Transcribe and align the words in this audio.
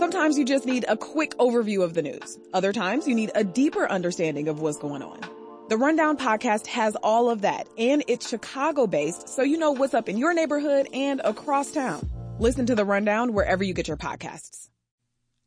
Sometimes 0.00 0.38
you 0.38 0.46
just 0.46 0.64
need 0.64 0.86
a 0.88 0.96
quick 0.96 1.36
overview 1.36 1.84
of 1.84 1.92
the 1.92 2.00
news. 2.00 2.38
Other 2.54 2.72
times 2.72 3.06
you 3.06 3.14
need 3.14 3.32
a 3.34 3.44
deeper 3.44 3.86
understanding 3.86 4.48
of 4.48 4.58
what's 4.58 4.78
going 4.78 5.02
on. 5.02 5.20
The 5.68 5.76
Rundown 5.76 6.16
podcast 6.16 6.66
has 6.68 6.96
all 7.02 7.28
of 7.28 7.42
that, 7.42 7.68
and 7.76 8.02
it's 8.08 8.26
Chicago 8.26 8.86
based, 8.86 9.28
so 9.28 9.42
you 9.42 9.58
know 9.58 9.72
what's 9.72 9.92
up 9.92 10.08
in 10.08 10.16
your 10.16 10.32
neighborhood 10.32 10.88
and 10.94 11.20
across 11.22 11.70
town. 11.70 12.08
Listen 12.38 12.64
to 12.64 12.74
The 12.74 12.86
Rundown 12.86 13.34
wherever 13.34 13.62
you 13.62 13.74
get 13.74 13.88
your 13.88 13.98
podcasts. 13.98 14.70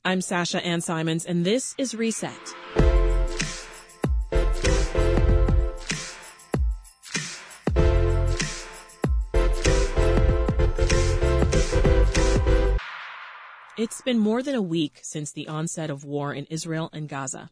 I'm 0.06 0.22
Sasha 0.22 0.64
Ann 0.64 0.82
Simons, 0.82 1.26
and 1.26 1.44
this 1.44 1.74
is 1.80 1.96
Reset. 1.96 2.32
It's 13.76 14.02
been 14.02 14.20
more 14.20 14.44
than 14.44 14.54
a 14.54 14.62
week 14.62 15.00
since 15.02 15.32
the 15.32 15.48
onset 15.48 15.90
of 15.90 16.06
war 16.06 16.32
in 16.32 16.46
Israel 16.46 16.92
and 16.94 17.10
Gaza. 17.10 17.50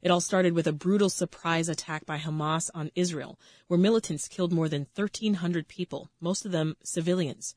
It 0.00 0.12
all 0.12 0.20
started 0.20 0.52
with 0.52 0.68
a 0.68 0.72
brutal 0.72 1.10
surprise 1.10 1.68
attack 1.68 2.06
by 2.06 2.18
Hamas 2.18 2.70
on 2.72 2.92
Israel, 2.94 3.36
where 3.66 3.76
militants 3.76 4.28
killed 4.28 4.52
more 4.52 4.68
than 4.68 4.86
1,300 4.94 5.66
people, 5.66 6.08
most 6.20 6.46
of 6.46 6.52
them 6.52 6.76
civilians. 6.84 7.56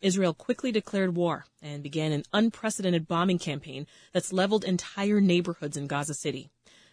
Israel 0.00 0.34
quickly 0.34 0.70
declared 0.70 1.16
war 1.16 1.46
and 1.60 1.82
began 1.82 2.12
an 2.12 2.22
unprecedented 2.32 3.08
bombing 3.08 3.40
campaign 3.40 3.88
that's 4.12 4.32
leveled 4.32 4.62
entire 4.62 5.20
neighborhoods 5.20 5.76
in 5.76 5.88
Gaza 5.88 6.14
City. 6.14 6.50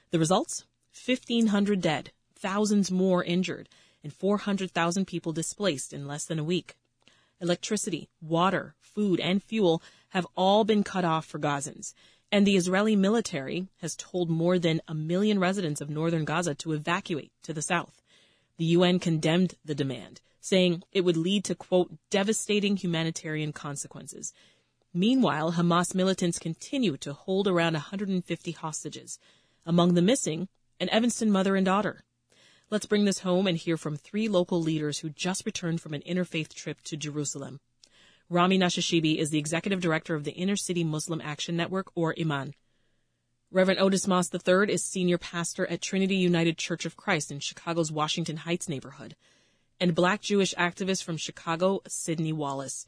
The 0.09 0.17
results? 0.17 0.66
1,500 1.05 1.80
dead, 1.80 2.11
thousands 2.34 2.89
more 2.89 3.23
injured, 3.23 3.70
and 4.03 4.11
400,000 4.11 5.05
people 5.05 5.31
displaced 5.31 5.94
in 5.94 6.08
less 6.08 6.25
than 6.25 6.39
a 6.39 6.44
week. 6.44 6.75
Electricity, 7.39 8.09
water, 8.20 8.73
food, 8.80 9.20
and 9.20 9.44
fuel 9.44 9.84
have 10.15 10.25
all 10.37 10.63
been 10.63 10.81
cut 10.81 11.03
off 11.03 11.25
for 11.25 11.37
Gazans. 11.37 11.93
And 12.31 12.47
the 12.47 12.55
Israeli 12.55 12.95
military 12.95 13.67
has 13.81 13.97
told 13.97 14.29
more 14.29 14.57
than 14.57 14.79
a 14.88 14.93
million 14.93 15.39
residents 15.39 15.81
of 15.81 15.89
northern 15.89 16.23
Gaza 16.23 16.55
to 16.55 16.72
evacuate 16.72 17.33
to 17.44 17.52
the 17.52 17.61
south. 17.61 18.02
The 18.57 18.63
UN 18.77 18.97
condemned 18.99 19.55
the 19.66 19.75
demand, 19.75 20.22
saying 20.39 20.83
it 20.94 21.02
would 21.02 21.17
lead 21.17 21.44
to, 21.44 21.53
quote, 21.53 21.91
devastating 22.09 22.77
humanitarian 22.77 23.52
consequences. 23.52 24.31
Meanwhile, 24.94 25.52
Hamas 25.53 25.94
militants 25.94 26.39
continue 26.39 26.95
to 26.95 27.11
hold 27.11 27.45
around 27.45 27.73
150 27.73 28.52
hostages. 28.53 29.19
Among 29.66 29.95
the 29.95 30.02
missing, 30.02 30.47
an 30.79 30.89
Evanston 30.91 31.29
mother 31.29 31.57
and 31.57 31.66
daughter. 31.66 32.05
Let's 32.69 32.85
bring 32.85 33.03
this 33.03 33.19
home 33.19 33.47
and 33.47 33.57
hear 33.57 33.75
from 33.75 33.97
three 33.97 34.29
local 34.29 34.61
leaders 34.61 35.00
who 35.00 35.09
just 35.09 35.45
returned 35.45 35.81
from 35.81 35.94
an 35.94 36.03
interfaith 36.03 36.53
trip 36.53 36.79
to 36.85 36.95
Jerusalem. 36.95 37.59
Rami 38.28 38.58
Nashashibi 38.58 39.18
is 39.18 39.30
the 39.30 39.38
executive 39.38 39.81
director 39.81 40.16
of 40.16 40.23
the 40.23 40.31
Inner 40.31 40.56
City 40.56 40.84
Muslim 40.84 41.22
Action 41.22 41.56
Network, 41.56 41.92
or 41.94 42.16
Iman. 42.20 42.56
Reverend 43.52 43.80
Otis 43.80 44.08
Moss 44.08 44.34
III 44.34 44.73
is 44.73 44.84
senior 44.84 45.20
pastor 45.20 45.68
at 45.68 45.80
Trinity 45.80 46.16
United 46.16 46.58
Church 46.58 46.88
of 46.88 46.98
Christ 46.98 47.31
in 47.31 47.40
Chicago's 47.40 47.92
Washington 47.92 48.38
Heights 48.38 48.68
neighborhood. 48.68 49.16
And 49.80 49.94
black 49.94 50.22
Jewish 50.22 50.56
activist 50.56 51.03
from 51.03 51.18
Chicago, 51.18 51.81
Sydney 51.88 52.34
Wallace. 52.34 52.88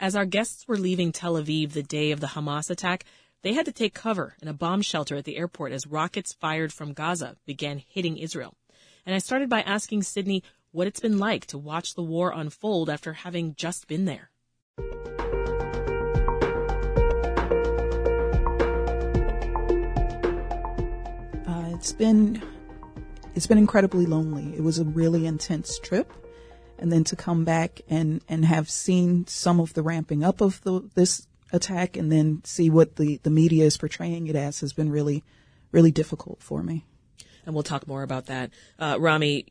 As 0.00 0.16
our 0.16 0.26
guests 0.26 0.66
were 0.66 0.76
leaving 0.76 1.12
Tel 1.12 1.34
Aviv 1.34 1.70
the 1.70 1.84
day 1.84 2.10
of 2.10 2.18
the 2.18 2.26
Hamas 2.28 2.68
attack, 2.68 3.04
they 3.42 3.52
had 3.52 3.66
to 3.66 3.72
take 3.72 3.94
cover 3.94 4.34
in 4.42 4.48
a 4.48 4.52
bomb 4.52 4.82
shelter 4.82 5.14
at 5.14 5.24
the 5.24 5.36
airport 5.36 5.70
as 5.70 5.86
rockets 5.86 6.32
fired 6.32 6.72
from 6.72 6.92
Gaza 6.92 7.36
began 7.46 7.78
hitting 7.78 8.16
Israel. 8.16 8.54
And 9.06 9.14
I 9.14 9.18
started 9.18 9.48
by 9.48 9.62
asking 9.62 10.02
Sydney 10.02 10.42
what 10.72 10.88
it's 10.88 10.98
been 10.98 11.18
like 11.18 11.46
to 11.46 11.56
watch 11.56 11.94
the 11.94 12.02
war 12.02 12.32
unfold 12.34 12.90
after 12.90 13.12
having 13.12 13.54
just 13.54 13.86
been 13.86 14.06
there. 14.06 14.30
It's 21.86 21.92
been 21.92 22.42
it's 23.36 23.46
been 23.46 23.58
incredibly 23.58 24.06
lonely. 24.06 24.56
It 24.56 24.60
was 24.64 24.80
a 24.80 24.84
really 24.84 25.24
intense 25.24 25.78
trip, 25.78 26.12
and 26.80 26.90
then 26.90 27.04
to 27.04 27.14
come 27.14 27.44
back 27.44 27.80
and 27.88 28.20
and 28.28 28.44
have 28.44 28.68
seen 28.68 29.24
some 29.28 29.60
of 29.60 29.72
the 29.74 29.84
ramping 29.84 30.24
up 30.24 30.40
of 30.40 30.60
the 30.62 30.90
this 30.96 31.28
attack, 31.52 31.96
and 31.96 32.10
then 32.10 32.42
see 32.42 32.70
what 32.70 32.96
the 32.96 33.20
the 33.22 33.30
media 33.30 33.64
is 33.64 33.76
portraying 33.76 34.26
it 34.26 34.34
as 34.34 34.58
has 34.62 34.72
been 34.72 34.90
really 34.90 35.22
really 35.70 35.92
difficult 35.92 36.42
for 36.42 36.60
me. 36.60 36.84
And 37.44 37.54
we'll 37.54 37.62
talk 37.62 37.86
more 37.86 38.02
about 38.02 38.26
that. 38.26 38.50
Uh, 38.80 38.96
Rami, 38.98 39.46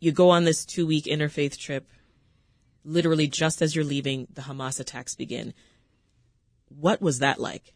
you 0.00 0.12
go 0.12 0.30
on 0.30 0.44
this 0.44 0.64
two 0.64 0.86
week 0.86 1.04
interfaith 1.04 1.58
trip 1.58 1.90
literally 2.86 3.26
just 3.26 3.60
as 3.60 3.76
you're 3.76 3.84
leaving, 3.84 4.28
the 4.32 4.40
Hamas 4.40 4.80
attacks 4.80 5.14
begin. 5.14 5.52
What 6.70 7.02
was 7.02 7.18
that 7.18 7.38
like? 7.38 7.74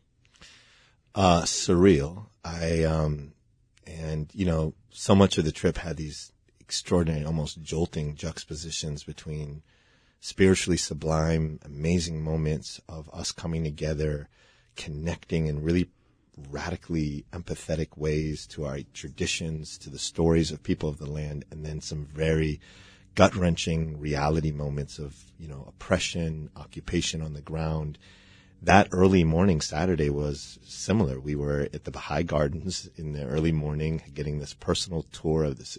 Uh, 1.15 1.43
surreal. 1.43 2.28
I, 2.43 2.84
um, 2.84 3.34
and 3.99 4.31
you 4.34 4.45
know, 4.45 4.75
so 4.91 5.15
much 5.15 5.39
of 5.39 5.45
the 5.45 5.53
trip 5.53 5.78
had 5.78 5.97
these 5.97 6.33
extraordinary, 6.61 7.25
almost 7.25 7.62
jolting 7.62 8.15
juxtapositions 8.15 9.05
between 9.05 9.62
spiritually 10.21 10.77
sublime, 10.77 11.59
amazing 11.65 12.23
moments 12.23 12.81
of 12.89 13.11
us 13.12 13.33
coming 13.33 13.65
together, 13.65 14.28
connecting 14.77 15.47
in 15.47 15.62
really 15.62 15.91
radically 16.51 17.25
empathetic 17.33 17.97
ways 17.97 18.47
to 18.47 18.65
our 18.65 18.81
traditions, 18.95 19.77
to 19.78 19.91
the 19.91 19.99
stories 19.99 20.51
of 20.51 20.62
people 20.62 20.89
of 20.89 20.99
the 20.99 21.11
land, 21.11 21.45
and 21.51 21.65
then 21.65 21.81
some 21.81 22.07
very 22.07 22.61
gut 23.15 23.34
wrenching 23.34 23.99
reality 23.99 24.53
moments 24.53 24.99
of, 24.99 25.17
you 25.39 25.49
know, 25.49 25.65
oppression, 25.67 26.51
occupation 26.57 27.21
on 27.21 27.33
the 27.34 27.43
ground. 27.43 27.99
That 28.62 28.88
early 28.93 29.25
morning 29.25 29.60
Saturday 29.60 30.10
was 30.10 30.59
similar. 30.62 31.19
We 31.19 31.34
were 31.34 31.69
at 31.72 31.84
the 31.84 31.91
Baha'i 31.91 32.22
Gardens 32.22 32.91
in 32.97 33.12
the 33.12 33.25
early 33.25 33.53
morning, 33.53 34.03
getting 34.12 34.38
this 34.38 34.53
personal 34.53 35.04
tour 35.04 35.44
of 35.44 35.59
this 35.59 35.78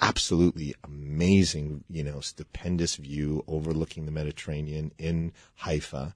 absolutely 0.00 0.74
amazing, 0.84 1.84
you 1.90 2.04
know, 2.04 2.20
stupendous 2.20 2.96
view 2.96 3.44
overlooking 3.48 4.06
the 4.06 4.12
Mediterranean 4.12 4.92
in 4.96 5.32
Haifa. 5.56 6.14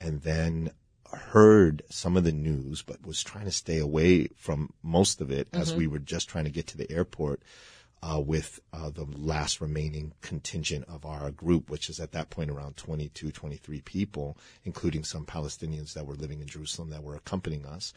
And 0.00 0.22
then 0.22 0.70
heard 1.12 1.82
some 1.88 2.16
of 2.16 2.24
the 2.24 2.32
news, 2.32 2.82
but 2.82 3.06
was 3.06 3.22
trying 3.22 3.44
to 3.44 3.52
stay 3.52 3.78
away 3.78 4.28
from 4.36 4.72
most 4.82 5.20
of 5.20 5.30
it 5.30 5.50
mm-hmm. 5.50 5.62
as 5.62 5.74
we 5.74 5.86
were 5.86 5.98
just 5.98 6.28
trying 6.28 6.44
to 6.44 6.50
get 6.50 6.66
to 6.68 6.76
the 6.76 6.90
airport 6.90 7.42
uh, 8.04 8.20
with 8.20 8.60
uh, 8.72 8.90
the 8.90 9.06
last 9.16 9.60
remaining 9.60 10.12
contingent 10.20 10.84
of 10.88 11.06
our 11.06 11.30
group, 11.30 11.70
which 11.70 11.88
is 11.88 12.00
at 12.00 12.12
that 12.12 12.28
point 12.28 12.50
around 12.50 12.76
22, 12.76 13.30
23 13.30 13.80
people, 13.80 14.36
including 14.64 15.04
some 15.04 15.24
Palestinians 15.24 15.94
that 15.94 16.06
were 16.06 16.14
living 16.14 16.40
in 16.40 16.46
Jerusalem 16.46 16.90
that 16.90 17.02
were 17.02 17.14
accompanying 17.14 17.64
us. 17.64 17.94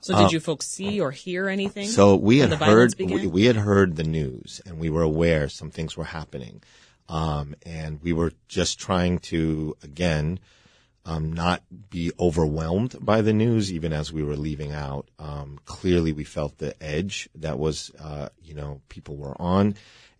So 0.00 0.14
did 0.14 0.24
uh, 0.24 0.28
you 0.32 0.40
folks 0.40 0.66
see 0.66 1.00
or 1.00 1.10
hear 1.10 1.48
anything? 1.48 1.86
So 1.86 2.16
we 2.16 2.38
had 2.38 2.54
heard 2.54 2.94
we, 2.98 3.26
we, 3.26 3.44
had 3.44 3.56
heard 3.56 3.96
the 3.96 4.04
news 4.04 4.60
and 4.66 4.78
we 4.78 4.90
were 4.90 5.02
aware 5.02 5.48
some 5.48 5.70
things 5.70 5.96
were 5.96 6.04
happening, 6.04 6.62
um, 7.08 7.54
and 7.64 8.02
we 8.02 8.12
were 8.12 8.32
just 8.48 8.80
trying 8.80 9.20
to 9.20 9.76
again 9.84 10.40
um, 11.04 11.32
not 11.32 11.62
be 11.90 12.12
overwhelmed 12.18 12.96
by 13.00 13.22
the 13.22 13.32
news, 13.32 13.72
even 13.72 13.92
as 13.92 14.12
we 14.12 14.22
were 14.22 14.36
leaving 14.36 14.72
out. 14.72 15.08
Um, 15.18 15.58
clearly, 15.64 16.12
we 16.12 16.24
felt 16.24 16.58
the 16.58 16.80
edge 16.82 17.28
that 17.34 17.58
was, 17.58 17.90
uh, 17.98 18.28
you 18.42 18.54
know, 18.54 18.80
people 18.88 19.16
were 19.16 19.40
on, 19.40 19.74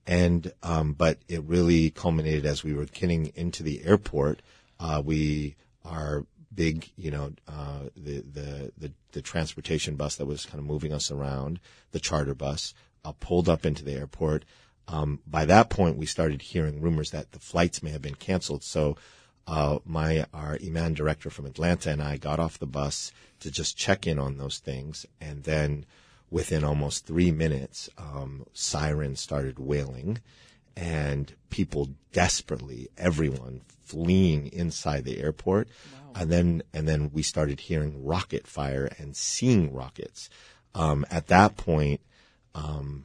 and 0.06 0.52
um, 0.62 0.92
but 0.94 1.18
it 1.28 1.44
really 1.44 1.90
culminated 1.90 2.46
as 2.46 2.64
we 2.64 2.74
were 2.74 2.86
getting 2.86 3.32
into 3.34 3.62
the 3.62 3.84
airport. 3.84 4.42
Uh, 4.80 5.00
we 5.04 5.56
our 5.84 6.26
big, 6.54 6.90
you 6.96 7.10
know, 7.10 7.32
uh, 7.48 7.84
the, 7.96 8.20
the 8.20 8.72
the 8.76 8.92
the 9.12 9.22
transportation 9.22 9.94
bus 9.96 10.16
that 10.16 10.26
was 10.26 10.46
kind 10.46 10.58
of 10.58 10.64
moving 10.64 10.92
us 10.92 11.10
around, 11.10 11.60
the 11.92 12.00
charter 12.00 12.34
bus, 12.34 12.74
uh, 13.04 13.12
pulled 13.20 13.48
up 13.48 13.64
into 13.64 13.84
the 13.84 13.94
airport. 13.94 14.44
Um, 14.88 15.20
by 15.26 15.44
that 15.44 15.70
point, 15.70 15.96
we 15.96 16.06
started 16.06 16.42
hearing 16.42 16.80
rumors 16.80 17.12
that 17.12 17.30
the 17.30 17.38
flights 17.38 17.82
may 17.84 17.90
have 17.90 18.02
been 18.02 18.16
canceled. 18.16 18.64
So 18.64 18.96
uh, 19.46 19.78
my 19.84 20.26
our 20.32 20.58
Iman 20.64 20.94
director 20.94 21.30
from 21.30 21.46
Atlanta 21.46 21.90
and 21.90 22.02
I 22.02 22.16
got 22.16 22.38
off 22.38 22.58
the 22.58 22.66
bus 22.66 23.12
to 23.40 23.50
just 23.50 23.76
check 23.76 24.06
in 24.06 24.18
on 24.18 24.36
those 24.36 24.58
things, 24.58 25.06
and 25.20 25.42
then 25.44 25.84
within 26.30 26.64
almost 26.64 27.06
three 27.06 27.30
minutes, 27.30 27.90
um, 27.98 28.44
sirens 28.52 29.20
started 29.20 29.58
wailing, 29.58 30.18
and 30.76 31.34
people 31.50 31.90
desperately, 32.12 32.88
everyone 32.96 33.62
fleeing 33.84 34.46
inside 34.52 35.04
the 35.04 35.20
airport, 35.20 35.68
wow. 35.92 36.22
and 36.22 36.30
then 36.30 36.62
and 36.72 36.88
then 36.88 37.10
we 37.12 37.22
started 37.22 37.60
hearing 37.60 38.04
rocket 38.04 38.46
fire 38.46 38.90
and 38.98 39.16
seeing 39.16 39.72
rockets. 39.72 40.30
Um, 40.74 41.04
at 41.10 41.26
that 41.26 41.56
point, 41.56 42.00
um, 42.54 43.04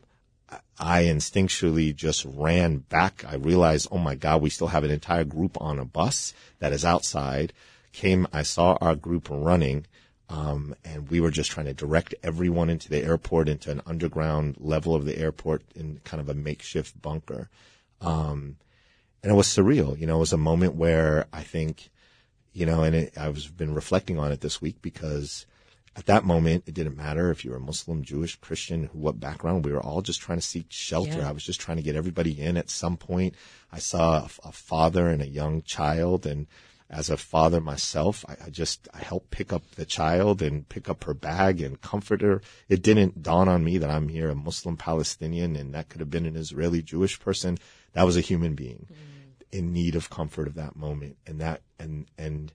I 0.79 1.03
instinctually 1.03 1.95
just 1.95 2.25
ran 2.25 2.77
back. 2.77 3.25
I 3.27 3.35
realized, 3.35 3.87
oh 3.91 3.97
my 3.97 4.15
God, 4.15 4.41
we 4.41 4.49
still 4.49 4.67
have 4.67 4.83
an 4.83 4.91
entire 4.91 5.23
group 5.23 5.59
on 5.59 5.79
a 5.79 5.85
bus 5.85 6.33
that 6.59 6.73
is 6.73 6.85
outside. 6.85 7.53
Came, 7.91 8.27
I 8.31 8.43
saw 8.43 8.77
our 8.79 8.95
group 8.95 9.27
running, 9.29 9.85
um, 10.29 10.75
and 10.85 11.09
we 11.09 11.19
were 11.19 11.31
just 11.31 11.51
trying 11.51 11.65
to 11.65 11.73
direct 11.73 12.13
everyone 12.21 12.69
into 12.69 12.89
the 12.89 13.03
airport, 13.03 13.49
into 13.49 13.71
an 13.71 13.81
underground 13.85 14.57
level 14.59 14.93
of 14.93 15.05
the 15.05 15.17
airport 15.17 15.63
in 15.75 15.99
kind 16.03 16.21
of 16.21 16.29
a 16.29 16.33
makeshift 16.33 17.01
bunker. 17.01 17.49
Um, 18.01 18.57
and 19.23 19.31
it 19.31 19.35
was 19.35 19.47
surreal. 19.47 19.99
You 19.99 20.05
know, 20.05 20.17
it 20.17 20.19
was 20.19 20.33
a 20.33 20.37
moment 20.37 20.75
where 20.75 21.25
I 21.33 21.41
think, 21.41 21.89
you 22.53 22.65
know, 22.65 22.83
and 22.83 22.95
it, 22.95 23.17
I 23.17 23.29
was 23.29 23.47
been 23.47 23.73
reflecting 23.73 24.19
on 24.19 24.31
it 24.31 24.41
this 24.41 24.61
week 24.61 24.81
because 24.81 25.45
at 25.97 26.05
that 26.05 26.23
moment, 26.23 26.63
it 26.67 26.75
didn't 26.75 26.95
matter 26.95 27.31
if 27.31 27.43
you 27.43 27.51
were 27.51 27.59
Muslim, 27.59 28.03
Jewish, 28.03 28.35
Christian, 28.35 28.89
what 28.93 29.19
background. 29.19 29.65
We 29.65 29.73
were 29.73 29.81
all 29.81 30.03
just 30.03 30.21
trying 30.21 30.37
to 30.37 30.45
seek 30.45 30.67
shelter. 30.69 31.17
Yeah. 31.17 31.29
I 31.29 31.31
was 31.31 31.43
just 31.43 31.59
trying 31.59 31.77
to 31.77 31.83
get 31.83 31.95
everybody 31.95 32.39
in. 32.39 32.55
At 32.55 32.69
some 32.69 32.97
point, 32.97 33.33
I 33.71 33.79
saw 33.79 34.19
a, 34.19 34.29
a 34.47 34.51
father 34.51 35.07
and 35.07 35.23
a 35.23 35.27
young 35.27 35.63
child, 35.63 36.27
and 36.27 36.45
as 36.87 37.09
a 37.09 37.17
father 37.17 37.59
myself, 37.59 38.23
I, 38.29 38.45
I, 38.45 38.49
just 38.51 38.87
I 38.93 38.99
helped 38.99 39.31
pick 39.31 39.51
up 39.51 39.63
the 39.71 39.85
child 39.85 40.43
and 40.43 40.69
pick 40.69 40.87
up 40.87 41.03
her 41.05 41.15
bag 41.15 41.61
and 41.61 41.81
comfort 41.81 42.21
her. 42.21 42.43
It 42.69 42.83
didn't 42.83 43.23
dawn 43.23 43.49
on 43.49 43.63
me 43.63 43.79
that 43.79 43.89
I'm 43.89 44.07
here, 44.07 44.29
a 44.29 44.35
Muslim 44.35 44.77
Palestinian, 44.77 45.55
and 45.55 45.73
that 45.73 45.89
could 45.89 45.99
have 45.99 46.11
been 46.11 46.27
an 46.27 46.37
Israeli 46.37 46.83
Jewish 46.83 47.19
person. 47.19 47.57
That 47.93 48.05
was 48.05 48.17
a 48.17 48.21
human 48.21 48.53
being. 48.53 48.85
Mm 48.91 49.07
in 49.51 49.71
need 49.71 49.95
of 49.95 50.09
comfort 50.09 50.47
of 50.47 50.55
that 50.55 50.75
moment 50.75 51.17
and 51.25 51.39
that 51.39 51.61
and 51.79 52.05
and 52.17 52.53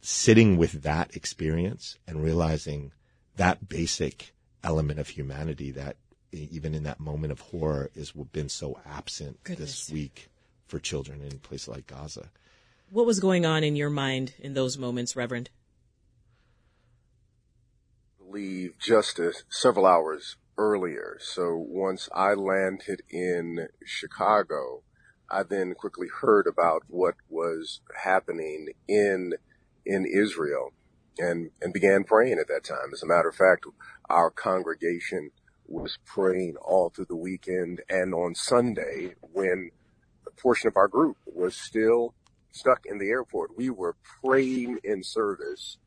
sitting 0.00 0.56
with 0.56 0.82
that 0.82 1.14
experience 1.16 1.98
and 2.06 2.22
realizing 2.22 2.92
that 3.36 3.68
basic 3.68 4.32
element 4.62 4.98
of 4.98 5.08
humanity 5.08 5.70
that 5.70 5.96
even 6.32 6.74
in 6.74 6.82
that 6.82 7.00
moment 7.00 7.32
of 7.32 7.40
horror 7.40 7.90
is 7.94 8.12
been 8.12 8.48
so 8.48 8.78
absent 8.84 9.42
Goodness. 9.44 9.86
this 9.86 9.92
week 9.92 10.28
for 10.66 10.78
children 10.78 11.22
in 11.22 11.38
places 11.38 11.68
like 11.68 11.86
Gaza. 11.86 12.30
What 12.90 13.06
was 13.06 13.20
going 13.20 13.46
on 13.46 13.64
in 13.64 13.76
your 13.76 13.90
mind 13.90 14.34
in 14.38 14.54
those 14.54 14.78
moments, 14.78 15.16
Reverend? 15.16 15.50
Leave 18.20 18.74
just 18.78 19.18
a, 19.18 19.32
several 19.48 19.86
hours 19.86 20.36
earlier. 20.58 21.16
So 21.20 21.56
once 21.56 22.08
I 22.14 22.34
landed 22.34 23.02
in 23.08 23.68
Chicago, 23.84 24.82
I 25.30 25.42
then 25.42 25.74
quickly 25.74 26.08
heard 26.20 26.46
about 26.46 26.82
what 26.88 27.14
was 27.28 27.80
happening 28.02 28.68
in 28.86 29.34
in 29.88 30.06
Israel 30.06 30.72
and 31.18 31.52
and 31.62 31.74
began 31.74 32.04
praying 32.04 32.38
at 32.40 32.48
that 32.48 32.64
time. 32.64 32.92
As 32.94 33.04
a 33.04 33.08
matter 33.08 33.30
of 33.30 33.36
fact, 33.36 33.66
our 34.10 34.30
congregation 34.30 35.32
was 35.68 35.98
praying 36.06 36.56
all 36.58 36.90
through 36.90 37.06
the 37.06 37.16
weekend 37.16 37.82
and 37.90 38.14
on 38.14 38.36
Sunday 38.36 39.14
when 39.22 39.70
a 40.26 40.32
portion 40.42 40.68
of 40.68 40.76
our 40.76 40.88
group 40.88 41.18
was 41.26 41.56
still 41.56 42.14
stuck 42.52 42.86
in 42.86 42.98
the 42.98 43.10
airport. 43.10 43.56
We 43.58 43.70
were 43.70 43.96
praying 44.24 44.80
in 44.84 45.04
service 45.04 45.78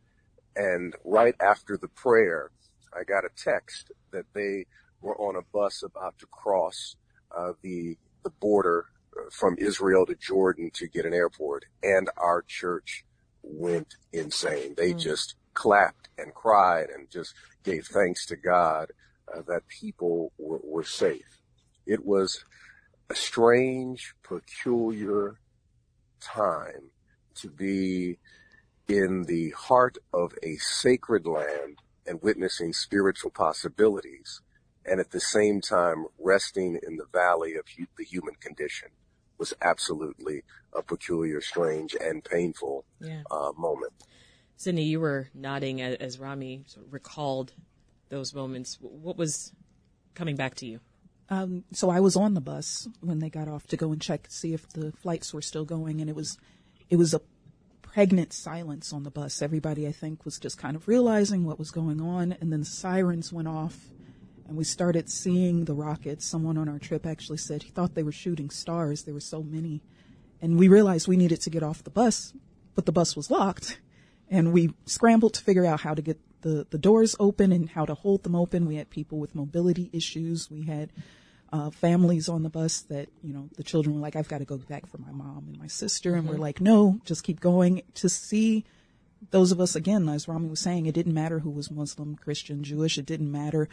and 0.57 0.95
right 1.05 1.35
after 1.41 1.77
the 1.77 1.89
prayer, 1.89 2.51
I 2.93 3.05
got 3.05 3.25
a 3.25 3.31
text 3.35 3.91
that 4.13 4.27
they 4.35 4.67
were 5.01 5.17
on 5.17 5.37
a 5.37 5.43
bus 5.53 5.83
about 5.83 6.19
to 6.19 6.27
cross 6.27 6.97
uh, 7.37 7.53
the 7.63 7.97
the 8.23 8.31
border 8.31 8.87
from 9.31 9.57
Israel 9.59 10.07
to 10.07 10.15
Jordan 10.15 10.71
to 10.75 10.87
get 10.87 11.05
an 11.07 11.13
airport, 11.15 11.65
and 11.83 12.09
our 12.17 12.43
church 12.43 13.05
went 13.43 13.95
insane. 14.13 14.75
They 14.77 14.93
mm. 14.93 14.99
just 14.99 15.35
clapped 15.53 16.09
and 16.17 16.33
cried 16.33 16.89
and 16.89 17.09
just 17.09 17.33
gave 17.63 17.85
thanks 17.85 18.25
to 18.27 18.35
God 18.35 18.91
uh, 19.33 19.41
that 19.47 19.67
people 19.67 20.31
were, 20.37 20.59
were 20.63 20.83
safe. 20.83 21.39
It 21.85 22.05
was 22.05 22.43
a 23.09 23.15
strange, 23.15 24.13
peculiar 24.23 25.35
time 26.21 26.91
to 27.35 27.49
be 27.49 28.17
in 28.87 29.23
the 29.23 29.51
heart 29.51 29.97
of 30.13 30.33
a 30.43 30.55
sacred 30.57 31.25
land 31.25 31.79
and 32.05 32.21
witnessing 32.21 32.73
spiritual 32.73 33.31
possibilities 33.31 34.41
and 34.85 34.99
at 34.99 35.11
the 35.11 35.19
same 35.19 35.61
time 35.61 36.05
resting 36.19 36.79
in 36.87 36.97
the 36.97 37.05
valley 37.13 37.55
of 37.55 37.65
hu- 37.77 37.85
the 37.97 38.03
human 38.03 38.35
condition 38.35 38.89
was 39.41 39.53
absolutely 39.63 40.43
a 40.71 40.83
peculiar, 40.83 41.41
strange, 41.41 41.95
and 41.99 42.23
painful 42.23 42.85
yeah. 43.01 43.23
uh, 43.31 43.51
moment. 43.57 43.91
Sydney, 44.55 44.83
you 44.83 44.99
were 44.99 45.29
nodding 45.33 45.81
as 45.81 46.19
Rami 46.19 46.63
sort 46.67 46.85
of 46.85 46.93
recalled 46.93 47.53
those 48.09 48.35
moments. 48.35 48.77
What 48.79 49.17
was 49.17 49.51
coming 50.13 50.35
back 50.35 50.53
to 50.55 50.67
you? 50.67 50.79
Um, 51.29 51.63
so 51.73 51.89
I 51.89 51.99
was 52.01 52.15
on 52.15 52.35
the 52.35 52.41
bus 52.41 52.87
when 52.99 53.17
they 53.17 53.31
got 53.31 53.47
off 53.47 53.65
to 53.67 53.77
go 53.77 53.91
and 53.91 53.99
check 53.99 54.27
to 54.27 54.31
see 54.31 54.53
if 54.53 54.69
the 54.69 54.91
flights 54.91 55.33
were 55.33 55.41
still 55.41 55.65
going, 55.65 56.01
and 56.01 56.09
it 56.09 56.15
was 56.15 56.37
it 56.91 56.97
was 56.97 57.15
a 57.15 57.21
pregnant 57.81 58.33
silence 58.33 58.93
on 58.93 59.01
the 59.01 59.09
bus. 59.09 59.41
Everybody, 59.41 59.87
I 59.87 59.91
think, 59.91 60.23
was 60.23 60.37
just 60.37 60.59
kind 60.59 60.75
of 60.75 60.87
realizing 60.87 61.45
what 61.45 61.57
was 61.57 61.71
going 61.71 61.99
on, 61.99 62.33
and 62.39 62.53
then 62.53 62.63
sirens 62.63 63.33
went 63.33 63.47
off, 63.47 63.77
and 64.51 64.57
we 64.57 64.65
started 64.65 65.09
seeing 65.09 65.63
the 65.63 65.73
rockets. 65.73 66.25
Someone 66.25 66.57
on 66.57 66.67
our 66.67 66.77
trip 66.77 67.05
actually 67.05 67.37
said 67.37 67.63
he 67.63 67.69
thought 67.69 67.95
they 67.95 68.03
were 68.03 68.11
shooting 68.11 68.49
stars. 68.49 69.03
There 69.03 69.13
were 69.13 69.21
so 69.21 69.41
many. 69.41 69.81
And 70.41 70.59
we 70.59 70.67
realized 70.67 71.07
we 71.07 71.15
needed 71.15 71.39
to 71.43 71.49
get 71.49 71.63
off 71.63 71.85
the 71.85 71.89
bus, 71.89 72.33
but 72.75 72.85
the 72.85 72.91
bus 72.91 73.15
was 73.15 73.31
locked. 73.31 73.79
And 74.29 74.51
we 74.51 74.73
scrambled 74.85 75.35
to 75.35 75.41
figure 75.41 75.65
out 75.65 75.79
how 75.79 75.93
to 75.93 76.01
get 76.01 76.19
the, 76.41 76.67
the 76.69 76.77
doors 76.77 77.15
open 77.17 77.53
and 77.53 77.69
how 77.69 77.85
to 77.85 77.93
hold 77.93 78.23
them 78.23 78.35
open. 78.35 78.67
We 78.67 78.75
had 78.75 78.89
people 78.89 79.19
with 79.19 79.35
mobility 79.35 79.89
issues. 79.93 80.51
We 80.51 80.63
had 80.63 80.91
uh, 81.53 81.69
families 81.69 82.27
on 82.27 82.43
the 82.43 82.49
bus 82.49 82.81
that, 82.81 83.07
you 83.23 83.31
know, 83.31 83.47
the 83.55 83.63
children 83.63 83.95
were 83.95 84.01
like, 84.01 84.17
I've 84.17 84.27
got 84.27 84.39
to 84.39 84.45
go 84.45 84.57
back 84.57 84.85
for 84.85 84.97
my 84.97 85.13
mom 85.13 85.45
and 85.47 85.57
my 85.57 85.67
sister. 85.67 86.15
And 86.15 86.25
mm-hmm. 86.25 86.33
we're 86.33 86.41
like, 86.41 86.59
no, 86.59 86.99
just 87.05 87.23
keep 87.23 87.39
going 87.39 87.83
to 87.93 88.09
see 88.09 88.65
those 89.29 89.53
of 89.53 89.61
us, 89.61 89.77
again, 89.77 90.09
as 90.09 90.27
Rami 90.27 90.49
was 90.49 90.59
saying, 90.59 90.87
it 90.87 90.95
didn't 90.95 91.13
matter 91.13 91.39
who 91.39 91.51
was 91.51 91.71
Muslim, 91.71 92.17
Christian, 92.17 92.63
Jewish. 92.65 92.97
It 92.97 93.05
didn't 93.05 93.31
matter 93.31 93.69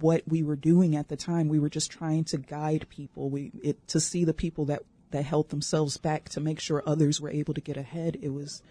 what 0.00 0.22
we 0.26 0.42
were 0.42 0.56
doing 0.56 0.96
at 0.96 1.08
the 1.08 1.16
time. 1.16 1.48
We 1.48 1.58
were 1.58 1.68
just 1.68 1.90
trying 1.90 2.24
to 2.24 2.38
guide 2.38 2.86
people. 2.88 3.30
We 3.30 3.52
it, 3.62 3.86
to 3.88 4.00
see 4.00 4.24
the 4.24 4.34
people 4.34 4.64
that 4.66 4.82
that 5.10 5.24
held 5.24 5.50
themselves 5.50 5.96
back 5.96 6.28
to 6.30 6.40
make 6.40 6.58
sure 6.58 6.82
others 6.84 7.20
were 7.20 7.30
able 7.30 7.54
to 7.54 7.60
get 7.60 7.76
ahead. 7.76 8.18
It 8.20 8.30
was 8.30 8.62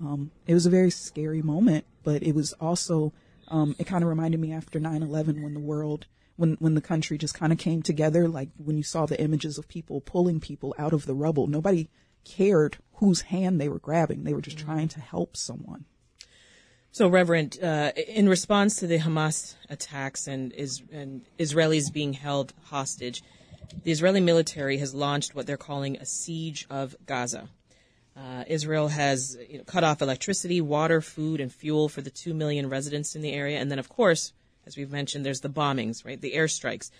um, 0.00 0.30
it 0.46 0.54
was 0.54 0.66
a 0.66 0.70
very 0.70 0.90
scary 0.90 1.42
moment, 1.42 1.84
but 2.02 2.22
it 2.22 2.34
was 2.34 2.52
also 2.54 3.12
um, 3.48 3.76
it 3.78 3.86
kind 3.86 4.02
of 4.02 4.08
reminded 4.08 4.40
me 4.40 4.52
after 4.52 4.80
9/11 4.80 5.42
when 5.42 5.54
the 5.54 5.60
world 5.60 6.06
when 6.36 6.54
when 6.54 6.74
the 6.74 6.80
country 6.80 7.18
just 7.18 7.34
kind 7.34 7.52
of 7.52 7.58
came 7.58 7.82
together. 7.82 8.28
Like 8.28 8.48
when 8.56 8.76
you 8.76 8.82
saw 8.82 9.06
the 9.06 9.20
images 9.20 9.58
of 9.58 9.68
people 9.68 10.00
pulling 10.00 10.40
people 10.40 10.74
out 10.78 10.92
of 10.92 11.06
the 11.06 11.14
rubble, 11.14 11.46
nobody 11.46 11.88
cared 12.24 12.78
whose 12.94 13.22
hand 13.22 13.60
they 13.60 13.68
were 13.68 13.78
grabbing. 13.78 14.24
They 14.24 14.34
were 14.34 14.42
just 14.42 14.58
trying 14.58 14.88
to 14.88 15.00
help 15.00 15.36
someone. 15.36 15.84
So, 16.92 17.06
Reverend, 17.06 17.56
uh, 17.62 17.92
in 18.08 18.28
response 18.28 18.74
to 18.76 18.88
the 18.88 18.98
Hamas 18.98 19.54
attacks 19.68 20.26
and, 20.26 20.52
is, 20.52 20.82
and 20.90 21.24
Israelis 21.38 21.92
being 21.92 22.14
held 22.14 22.52
hostage, 22.64 23.22
the 23.84 23.92
Israeli 23.92 24.20
military 24.20 24.78
has 24.78 24.92
launched 24.92 25.32
what 25.32 25.46
they're 25.46 25.56
calling 25.56 25.96
a 25.98 26.04
siege 26.04 26.66
of 26.68 26.96
Gaza. 27.06 27.48
Uh, 28.16 28.42
Israel 28.48 28.88
has 28.88 29.38
you 29.48 29.58
know, 29.58 29.64
cut 29.64 29.84
off 29.84 30.02
electricity, 30.02 30.60
water, 30.60 31.00
food, 31.00 31.40
and 31.40 31.52
fuel 31.52 31.88
for 31.88 32.00
the 32.00 32.10
two 32.10 32.34
million 32.34 32.68
residents 32.68 33.14
in 33.14 33.22
the 33.22 33.34
area. 33.34 33.60
And 33.60 33.70
then, 33.70 33.78
of 33.78 33.88
course, 33.88 34.32
as 34.66 34.76
we've 34.76 34.90
mentioned, 34.90 35.24
there's 35.24 35.42
the 35.42 35.48
bombings, 35.48 36.04
right? 36.04 36.20
The 36.20 36.32
airstrikes. 36.32 36.90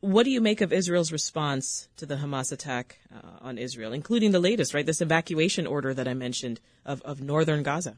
What 0.00 0.24
do 0.24 0.30
you 0.30 0.42
make 0.42 0.60
of 0.60 0.70
Israel's 0.70 1.12
response 1.12 1.88
to 1.96 2.04
the 2.04 2.16
Hamas 2.16 2.52
attack 2.52 2.98
uh, 3.14 3.38
on 3.40 3.56
Israel, 3.56 3.94
including 3.94 4.32
the 4.32 4.38
latest, 4.38 4.74
right? 4.74 4.84
This 4.84 5.00
evacuation 5.00 5.66
order 5.66 5.94
that 5.94 6.06
I 6.06 6.12
mentioned 6.12 6.60
of, 6.84 7.00
of 7.02 7.22
northern 7.22 7.62
Gaza 7.62 7.96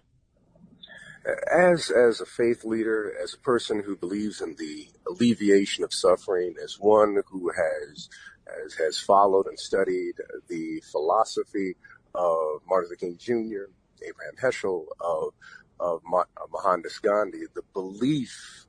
as 1.25 1.91
as 1.91 2.21
a 2.21 2.27
faith 2.27 2.65
leader, 2.65 3.13
as 3.23 3.35
a 3.35 3.39
person 3.39 3.83
who 3.85 3.97
believes 3.97 4.41
in 4.41 4.57
the 4.57 4.89
alleviation 5.09 5.85
of 5.85 5.93
suffering, 5.93 6.55
as 6.63 6.79
one 6.79 7.23
who 7.29 7.51
has 7.51 8.09
has, 8.49 8.75
has 8.75 8.99
followed 8.99 9.47
and 9.47 9.59
studied 9.59 10.15
the 10.49 10.83
philosophy 10.91 11.77
of 12.15 12.61
Martin 12.69 12.91
Luther 12.91 12.97
King 12.97 13.17
Jr., 13.19 13.71
Abraham 14.07 14.37
Heschel, 14.43 14.87
of 15.01 15.33
of 15.81 16.03
Mohandas 16.51 16.99
Gandhi, 16.99 17.43
the 17.55 17.63
belief 17.73 18.67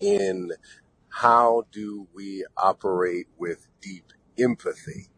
in 0.00 0.50
how 1.08 1.64
do 1.72 2.06
we 2.14 2.44
operate 2.56 3.28
with 3.38 3.68
deep 3.80 4.12
empathy 4.38 5.08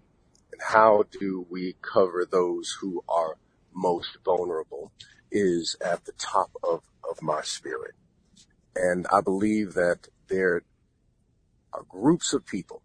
and 0.53 0.61
how 0.63 1.05
do 1.11 1.47
we 1.51 1.75
cover 1.83 2.27
those 2.31 2.77
who 2.81 3.03
are 3.09 3.37
most 3.75 4.19
vulnerable 4.25 4.93
is 5.31 5.77
at 5.85 6.05
the 6.05 6.13
top 6.13 6.51
of, 6.63 6.83
of 7.09 7.23
my 7.23 7.43
spirit. 7.43 7.95
And 8.75 9.07
I 9.13 9.21
believe 9.21 9.75
that 9.75 10.09
there 10.29 10.63
are 11.73 11.85
groups 11.89 12.33
of 12.33 12.47
people 12.47 12.83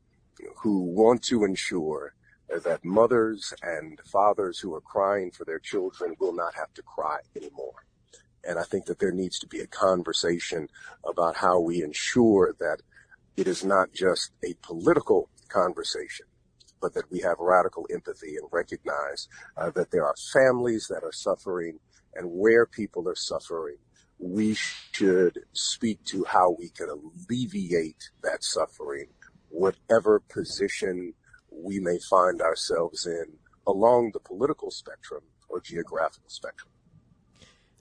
who 0.58 0.84
want 0.84 1.24
to 1.24 1.44
ensure 1.44 2.14
that 2.64 2.84
mothers 2.84 3.54
and 3.62 4.00
fathers 4.12 4.60
who 4.60 4.74
are 4.74 4.82
crying 4.82 5.32
for 5.32 5.46
their 5.46 5.60
children 5.60 6.16
will 6.20 6.34
not 6.34 6.56
have 6.56 6.74
to 6.74 6.82
cry 6.82 7.20
anymore. 7.36 7.86
And 8.44 8.58
I 8.60 8.64
think 8.64 8.86
that 8.86 9.00
there 9.00 9.12
needs 9.12 9.40
to 9.40 9.48
be 9.48 9.60
a 9.60 9.68
conversation 9.68 10.68
about 11.08 11.38
how 11.38 11.60
we 11.60 11.84
ensure 11.84 12.56
that 12.60 12.82
it 13.38 13.48
is 13.48 13.64
not 13.64 13.94
just 13.94 14.32
a 14.44 14.56
political 14.62 15.30
conversation, 15.48 16.26
but 16.82 16.94
that 16.96 17.10
we 17.12 17.20
have 17.20 17.38
radical 17.40 17.88
empathy 17.94 18.36
and 18.36 18.48
recognize 18.52 19.28
uh, 19.56 19.70
that 19.72 19.92
there 19.92 20.06
are 20.06 20.16
families 20.34 20.88
that 20.90 21.04
are 21.04 21.14
suffering 21.14 21.80
and 22.16 22.32
where 22.32 22.66
people 22.66 23.08
are 23.08 23.16
suffering, 23.16 23.78
we 24.20 24.56
should 24.92 25.40
speak 25.54 26.04
to 26.06 26.24
how 26.26 26.56
we 26.60 26.70
can 26.70 26.88
alleviate 26.90 28.10
that 28.24 28.44
suffering, 28.44 29.08
whatever 29.50 30.20
position 30.20 31.14
we 31.50 31.80
may 31.80 31.98
find 32.10 32.42
ourselves 32.42 33.06
in 33.06 33.26
along 33.68 34.12
the 34.14 34.20
political 34.20 34.72
spectrum 34.72 35.24
or 35.50 35.60
geographical 35.60 36.30
spectrum. 36.30 36.72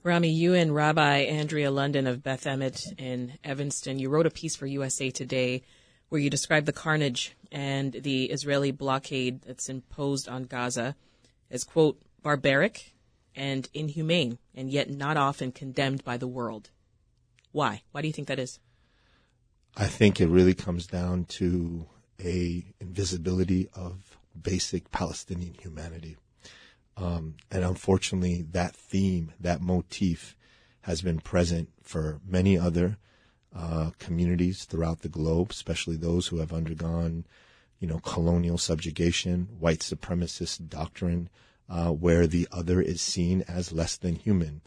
Rami, 0.03 0.31
you 0.31 0.55
and 0.55 0.75
Rabbi 0.75 1.19
Andrea 1.19 1.71
London 1.71 2.07
of 2.07 2.23
Beth 2.23 2.45
Emet 2.45 2.99
in 2.99 3.35
Evanston, 3.45 3.99
you 3.99 4.09
wrote 4.09 4.27
a 4.27 4.31
piece 4.31 4.57
for 4.57 4.67
USA 4.67 5.11
Today 5.11 5.63
where 6.09 6.21
you 6.21 6.31
described 6.31 6.67
the 6.67 6.73
carnage 6.73 7.37
and 7.53 7.93
the 7.93 8.25
Israeli 8.25 8.71
blockade 8.71 9.43
that's 9.43 9.69
imposed 9.69 10.27
on 10.27 10.45
Gaza 10.45 10.97
as, 11.51 11.65
quote, 11.65 12.01
barbaric 12.23 12.95
and 13.35 13.69
inhumane, 13.73 14.39
and 14.55 14.71
yet 14.71 14.91
not 14.91 15.17
often 15.17 15.53
condemned 15.53 16.05
by 16.05 16.17
the 16.17 16.29
world. 16.29 16.71
Why? 17.53 17.83
Why 17.93 18.03
do 18.03 18.07
you 18.09 18.13
think 18.13 18.29
that 18.29 18.39
is? 18.39 18.59
I 19.77 19.87
think 19.87 20.21
it 20.21 20.29
really 20.29 20.55
comes 20.55 20.87
down 20.87 21.25
to 21.27 21.87
a 22.23 22.65
invisibility 22.81 23.69
of 23.75 24.19
basic 24.41 24.91
Palestinian 24.91 25.55
humanity. 25.55 26.17
Um, 26.97 27.37
and 27.51 27.65
unfortunately, 27.65 28.43
that 28.51 28.75
theme, 28.75 29.33
that 29.41 29.61
motif, 29.61 30.37
has 30.83 31.03
been 31.03 31.21
present 31.21 31.71
for 31.83 32.21
many 32.27 32.59
other 32.59 32.99
uh, 33.55 33.91
communities 33.99 34.65
throughout 34.65 35.01
the 35.01 35.09
globe, 35.09 35.51
especially 35.51 35.97
those 35.97 36.29
who 36.29 36.39
have 36.39 36.53
undergone, 36.53 37.27
you 37.79 37.89
know, 37.89 37.99
colonial 37.99 38.59
subjugation, 38.59 39.49
white 39.59 39.81
supremacist 39.81 40.69
doctrine, 40.69 41.29
uh, 41.71 41.91
where 41.91 42.27
the 42.27 42.49
other 42.51 42.81
is 42.81 43.01
seen 43.01 43.43
as 43.47 43.73
less 43.73 43.97
than 43.97 44.17
human. 44.17 44.61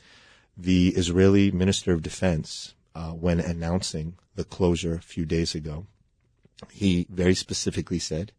The 0.56 0.90
Israeli 0.90 1.52
Minister 1.52 1.92
of 1.92 2.02
Defense, 2.02 2.76
uh, 2.96 3.12
when 3.12 3.40
announcing 3.40 4.16
the 4.36 4.44
closure 4.44 4.96
a 4.96 5.02
few 5.02 5.26
days 5.26 5.54
ago, 5.54 5.86
he 6.72 7.06
very 7.10 7.36
specifically 7.36 8.00
said 8.00 8.32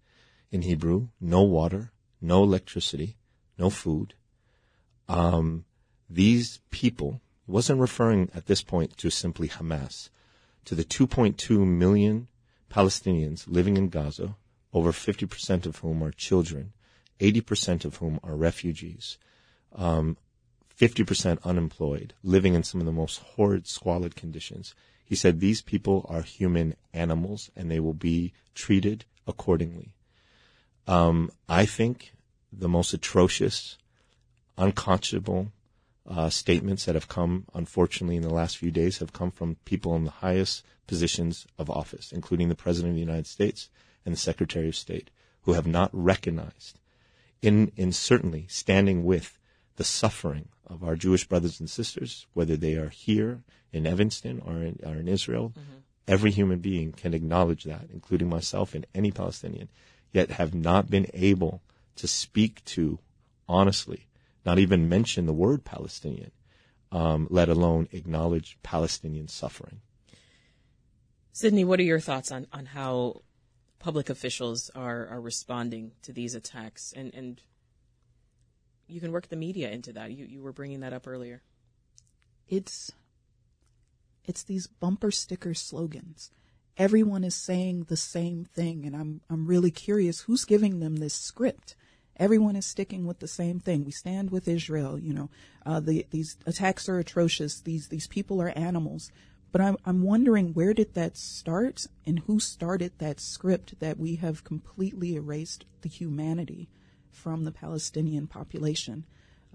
in 0.51 0.63
Hebrew, 0.63 1.09
no 1.21 1.43
water, 1.43 1.93
no 2.21 2.43
electricity, 2.43 3.17
no 3.59 3.69
food. 3.69 4.15
Um, 5.09 5.65
these 6.09 6.61
people, 6.71 7.21
wasn't 7.47 7.81
referring 7.81 8.31
at 8.35 8.47
this 8.47 8.63
point 8.63 8.97
to 8.97 9.11
simply 9.11 9.49
Hamas, 9.49 10.09
to 10.65 10.75
the 10.75 10.85
2.2 10.85 11.67
million 11.67 12.29
Palestinians 12.71 13.45
living 13.47 13.77
in 13.77 13.89
Gaza, 13.89 14.37
over 14.73 14.93
50% 14.93 15.67
of 15.67 15.77
whom 15.79 16.03
are 16.03 16.11
children, 16.11 16.73
80% 17.21 17.85
of 17.85 17.97
whom 17.97 18.21
are 18.23 18.37
refugees, 18.37 19.19
um, 19.75 20.17
50% 20.79 21.39
unemployed, 21.45 22.15
living 22.23 22.55
in 22.55 22.63
some 22.63 22.81
of 22.81 22.87
the 22.87 22.93
most 22.93 23.19
horrid, 23.21 23.67
squalid 23.67 24.17
conditions. 24.17 24.75
He 25.05 25.15
said 25.15 25.39
these 25.39 25.63
people 25.63 26.07
are 26.09 26.23
human 26.23 26.75
animals 26.93 27.51
and 27.55 27.71
they 27.71 27.81
will 27.81 27.95
be 27.95 28.33
treated 28.55 29.05
accordingly. 29.27 29.93
Um, 30.87 31.31
I 31.49 31.67
think 31.67 32.15
the 32.53 32.69
most 32.69 32.93
atrocious, 32.93 33.79
unconscionable 34.59 35.53
uh, 36.09 36.29
statements 36.29 36.85
that 36.85 36.95
have 36.95 37.09
come, 37.09 37.47
unfortunately, 37.55 38.17
in 38.17 38.23
the 38.23 38.35
last 38.35 38.59
few 38.59 38.71
days 38.71 38.99
have 38.99 39.13
come 39.13 39.31
from 39.31 39.57
people 39.65 39.97
in 39.97 40.05
the 40.05 40.11
highest 40.11 40.65
positions 40.87 41.47
of 41.59 41.71
office, 41.71 42.13
including 42.13 42.49
the 42.49 42.55
President 42.55 42.91
of 42.91 42.97
the 42.97 43.01
United 43.01 43.27
States 43.27 43.71
and 44.05 44.13
the 44.13 44.19
Secretary 44.19 44.69
of 44.69 44.77
State, 44.77 45.11
who 45.43 45.55
have 45.55 45.67
not 45.67 45.91
recognized, 45.93 46.79
in, 47.45 47.71
in 47.77 47.93
certainly 47.93 48.47
standing 48.49 49.05
with 49.05 49.39
the 49.77 49.85
suffering 49.85 50.49
of 50.67 50.83
our 50.83 50.97
Jewish 50.97 51.29
brothers 51.29 51.61
and 51.61 51.69
sisters, 51.69 52.27
whether 52.33 52.57
they 52.57 52.75
are 52.75 52.89
here 52.89 53.43
in 53.71 53.87
Evanston 53.87 54.41
or 54.41 54.63
in, 54.63 54.81
or 54.83 54.95
in 54.95 55.09
Israel. 55.09 55.51
Mm-hmm. 55.51 55.79
Every 56.09 56.31
human 56.31 56.61
being 56.61 56.93
can 56.93 57.13
acknowledge 57.13 57.65
that, 57.65 57.89
including 57.93 58.31
myself 58.31 58.75
and 58.75 58.87
any 58.95 59.11
Palestinian, 59.11 59.69
yet 60.11 60.31
have 60.31 60.55
not 60.55 60.89
been 60.89 61.07
able 61.13 61.61
to 61.97 62.07
speak 62.07 62.65
to 62.65 62.99
honestly, 63.47 64.07
not 64.47 64.59
even 64.59 64.89
mention 64.89 65.27
the 65.27 65.33
word 65.35 65.65
Palestinian, 65.65 66.31
um, 66.93 67.27
let 67.31 67.51
alone 67.51 67.89
acknowledge 67.93 68.57
Palestinian 68.63 69.29
suffering. 69.29 69.81
Sydney, 71.33 71.65
what 71.65 71.81
are 71.81 71.85
your 71.85 72.01
thoughts 72.01 72.33
on, 72.33 72.47
on 72.53 72.67
how 72.67 73.23
public 73.85 74.09
officials 74.09 74.71
are, 74.75 75.07
are 75.09 75.21
responding 75.21 75.93
to 76.03 76.13
these 76.13 76.35
attacks? 76.35 76.93
And, 76.97 77.15
and 77.15 77.41
you 78.89 79.01
can 79.01 79.13
work 79.13 79.29
the 79.29 79.37
media 79.37 79.71
into 79.71 79.93
that. 79.93 80.11
You, 80.11 80.25
you 80.25 80.43
were 80.43 80.53
bringing 80.53 80.81
that 80.81 80.95
up 80.95 81.07
earlier. 81.07 81.43
It's, 82.49 82.93
it's 84.25 84.43
these 84.43 84.67
bumper 84.67 85.11
sticker 85.11 85.55
slogans 85.55 86.31
everyone 86.77 87.23
is 87.23 87.37
saying 87.37 87.85
the 87.85 87.97
same 87.97 88.45
thing 88.45 88.85
and 88.85 88.97
I'm 88.97 89.21
I'm 89.31 89.47
really 89.47 89.71
curious 89.71 90.23
who's 90.23 90.45
giving 90.45 90.81
them 90.81 90.97
this 90.97 91.15
script 91.15 91.77
everyone 92.17 92.57
is 92.57 92.67
sticking 92.67 93.07
with 93.07 93.19
the 93.19 93.29
same 93.29 93.61
thing. 93.61 93.85
We 93.85 93.93
stand 93.93 94.31
with 94.31 94.49
Israel. 94.49 94.99
You 94.99 95.15
know, 95.15 95.31
uh, 95.67 95.81
the, 95.81 96.07
these 96.11 96.37
attacks 96.47 96.89
are 96.89 96.99
atrocious. 96.99 97.61
These 97.61 97.89
these 97.89 98.07
people 98.07 98.41
are 98.41 98.51
animals. 98.51 99.11
But 99.55 99.61
I'm 99.61 99.77
I'm 99.85 100.03
wondering 100.03 100.53
where 100.53 100.75
did 100.75 100.95
that 100.95 101.17
start 101.17 101.87
and 102.05 102.19
who 102.27 102.41
started 102.41 102.91
that 102.99 103.21
script 103.21 103.79
that 103.79 104.01
we 104.01 104.17
have 104.17 104.43
completely 104.43 105.15
erased 105.15 105.65
the 105.83 105.89
humanity 105.89 106.69
from 107.13 107.45
the 107.45 107.53
Palestinian 107.53 108.27
population. 108.27 109.05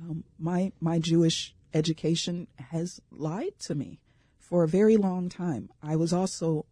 Um, 0.01 0.24
my 0.39 0.72
my 0.79 1.00
Jewish 1.00 1.53
education 1.74 2.48
has 2.72 3.01
lied 3.12 3.60
to 3.60 3.75
me 3.75 4.00
for 4.38 4.63
a 4.63 4.70
very 4.70 4.96
long 4.96 5.27
time. 5.27 5.70
I 5.84 5.98
was 5.98 6.13
also 6.13 6.65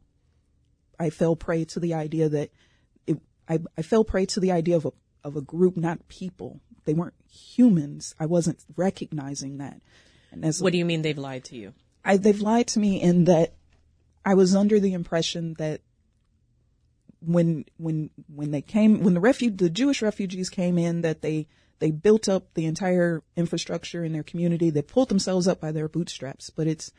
I 0.97 1.09
fell 1.09 1.35
prey 1.35 1.65
to 1.65 1.81
the 1.81 1.93
idea 1.93 2.29
that 2.29 2.49
it, 3.05 3.19
I, 3.49 3.59
I 3.77 3.81
fell 3.81 4.05
prey 4.05 4.25
to 4.27 4.39
the 4.39 4.53
idea 4.53 4.77
of 4.77 4.85
a 4.85 4.93
of 5.25 5.35
a 5.35 5.41
group, 5.41 5.75
not 5.75 6.07
people. 6.07 6.61
They 6.85 6.93
weren't 6.93 7.19
humans. 7.29 8.15
I 8.21 8.25
wasn't 8.25 8.63
recognizing 8.77 9.57
that. 9.57 9.81
And 10.31 10.45
as 10.45 10.61
what 10.61 10.71
do 10.71 10.77
you 10.77 10.85
mean 10.85 11.01
they've 11.01 11.17
lied 11.17 11.43
to 11.45 11.57
you? 11.57 11.73
I, 12.07 12.17
they've 12.17 12.39
lied 12.39 12.67
to 12.69 12.79
me 12.79 13.01
in 13.01 13.25
that 13.25 13.53
I 14.25 14.33
was 14.33 14.55
under 14.55 14.79
the 14.79 14.93
impression 14.93 15.55
that 15.59 15.81
when 17.19 17.65
when 17.77 18.09
when 18.33 18.51
they 18.51 18.61
came 18.61 19.03
when 19.03 19.13
the 19.13 19.21
refu- 19.21 19.57
the 19.57 19.69
Jewish 19.69 20.01
refugees 20.01 20.49
came 20.49 20.77
in 20.77 21.01
that 21.01 21.21
they 21.21 21.47
they 21.79 21.91
built 21.91 22.29
up 22.29 22.53
the 22.53 22.65
entire 22.65 23.21
infrastructure 23.35 24.03
in 24.03 24.13
their 24.13 24.23
community. 24.23 24.69
They 24.69 24.81
pulled 24.81 25.09
themselves 25.09 25.47
up 25.47 25.59
by 25.59 25.71
their 25.71 25.87
bootstraps, 25.87 26.49
but 26.49 26.67
it's 26.67 26.91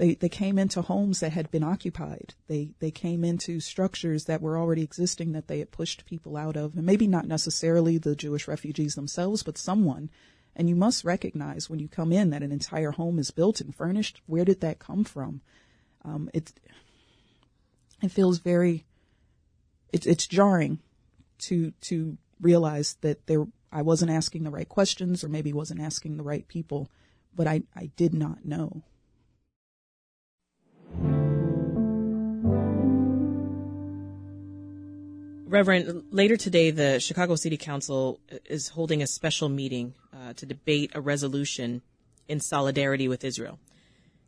they, 0.00 0.14
they 0.14 0.30
came 0.30 0.58
into 0.58 0.80
homes 0.80 1.20
that 1.20 1.32
had 1.32 1.50
been 1.50 1.62
occupied. 1.62 2.32
They, 2.48 2.70
they 2.78 2.90
came 2.90 3.22
into 3.22 3.60
structures 3.60 4.24
that 4.24 4.40
were 4.40 4.56
already 4.56 4.80
existing 4.80 5.32
that 5.32 5.46
they 5.46 5.58
had 5.58 5.72
pushed 5.72 6.06
people 6.06 6.38
out 6.38 6.56
of. 6.56 6.74
And 6.74 6.86
maybe 6.86 7.06
not 7.06 7.26
necessarily 7.26 7.98
the 7.98 8.16
Jewish 8.16 8.48
refugees 8.48 8.94
themselves, 8.94 9.42
but 9.42 9.58
someone. 9.58 10.08
And 10.56 10.68
you 10.68 10.76
must 10.76 11.04
recognize 11.04 11.70
when 11.70 11.78
you 11.78 11.88
come 11.88 12.12
in 12.12 12.30
that 12.30 12.42
an 12.42 12.52
entire 12.52 12.90
home 12.90 13.18
is 13.18 13.30
built 13.30 13.60
and 13.60 13.74
furnished. 13.74 14.20
Where 14.26 14.44
did 14.44 14.60
that 14.60 14.78
come 14.78 15.04
from? 15.04 15.40
Um, 16.04 16.28
it, 16.34 16.52
it 18.02 18.10
feels 18.10 18.38
very, 18.38 18.84
it's, 19.92 20.06
it's 20.06 20.26
jarring 20.26 20.80
to, 21.38 21.70
to 21.82 22.18
realize 22.40 22.96
that 23.00 23.26
there, 23.26 23.46
I 23.72 23.82
wasn't 23.82 24.10
asking 24.10 24.42
the 24.42 24.50
right 24.50 24.68
questions 24.68 25.22
or 25.22 25.28
maybe 25.28 25.52
wasn't 25.52 25.80
asking 25.80 26.16
the 26.16 26.22
right 26.24 26.46
people, 26.48 26.90
but 27.34 27.46
I, 27.46 27.62
I 27.76 27.90
did 27.96 28.14
not 28.14 28.44
know. 28.44 28.82
Reverend, 35.50 36.04
later 36.12 36.36
today, 36.36 36.70
the 36.70 37.00
Chicago 37.00 37.34
City 37.34 37.56
Council 37.56 38.20
is 38.44 38.68
holding 38.68 39.02
a 39.02 39.06
special 39.08 39.48
meeting 39.48 39.94
uh, 40.14 40.32
to 40.34 40.46
debate 40.46 40.92
a 40.94 41.00
resolution 41.00 41.82
in 42.28 42.38
solidarity 42.38 43.08
with 43.08 43.24
Israel. 43.24 43.58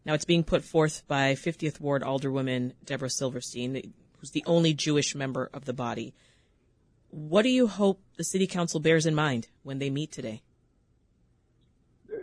Now, 0.05 0.14
it's 0.14 0.25
being 0.25 0.43
put 0.43 0.64
forth 0.64 1.07
by 1.07 1.35
50th 1.35 1.79
Ward 1.79 2.02
Alderwoman 2.02 2.73
Deborah 2.85 3.09
Silverstein, 3.09 3.93
who's 4.19 4.33
the 4.33 4.43
only 4.49 4.75
Jewish 4.75 5.14
member 5.14 5.49
of 5.55 5.64
the 5.64 5.73
body. 5.73 6.12
What 7.11 7.43
do 7.43 7.50
you 7.50 7.69
hope 7.69 8.00
the 8.17 8.25
City 8.25 8.49
Council 8.49 8.81
bears 8.81 9.07
in 9.07 9.14
mind 9.14 9.47
when 9.62 9.79
they 9.79 9.91
meet 9.91 10.11
today? 10.11 10.43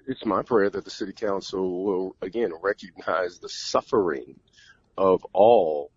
It's 0.07 0.25
my 0.25 0.43
prayer 0.43 0.69
that 0.71 0.83
the 0.83 0.91
City 0.91 1.13
Council 1.13 1.85
will, 1.85 2.17
again, 2.21 2.51
recognize 2.61 3.39
the 3.39 3.47
suffering 3.47 4.37
of 4.97 5.25
all 5.31 5.89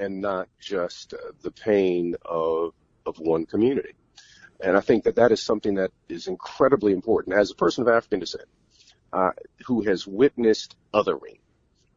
and 0.00 0.20
not 0.20 0.48
just 0.58 1.14
the 1.42 1.50
pain 1.50 2.16
of 2.24 2.72
of 3.06 3.18
one 3.18 3.46
community. 3.46 3.94
And 4.62 4.76
I 4.76 4.80
think 4.80 5.04
that 5.04 5.16
that 5.16 5.32
is 5.32 5.42
something 5.42 5.74
that 5.74 5.90
is 6.08 6.26
incredibly 6.26 6.92
important. 6.92 7.36
As 7.36 7.50
a 7.50 7.54
person 7.54 7.82
of 7.82 7.88
African 7.88 8.20
descent, 8.20 8.48
uh, 9.12 9.30
who 9.66 9.82
has 9.82 10.06
witnessed 10.06 10.76
othering, 10.92 11.38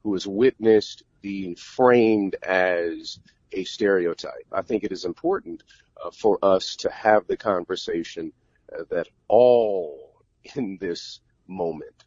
who 0.03 0.13
has 0.13 0.27
witnessed 0.27 1.03
being 1.21 1.55
framed 1.55 2.35
as 2.43 3.19
a 3.51 3.63
stereotype, 3.63 4.47
I 4.51 4.61
think 4.61 4.83
it 4.83 4.91
is 4.91 5.05
important 5.05 5.63
uh, 6.03 6.11
for 6.11 6.39
us 6.41 6.77
to 6.77 6.91
have 6.91 7.27
the 7.27 7.37
conversation 7.37 8.31
uh, 8.71 8.83
that 8.89 9.07
all 9.27 10.23
in 10.55 10.77
this 10.79 11.19
moment 11.47 12.05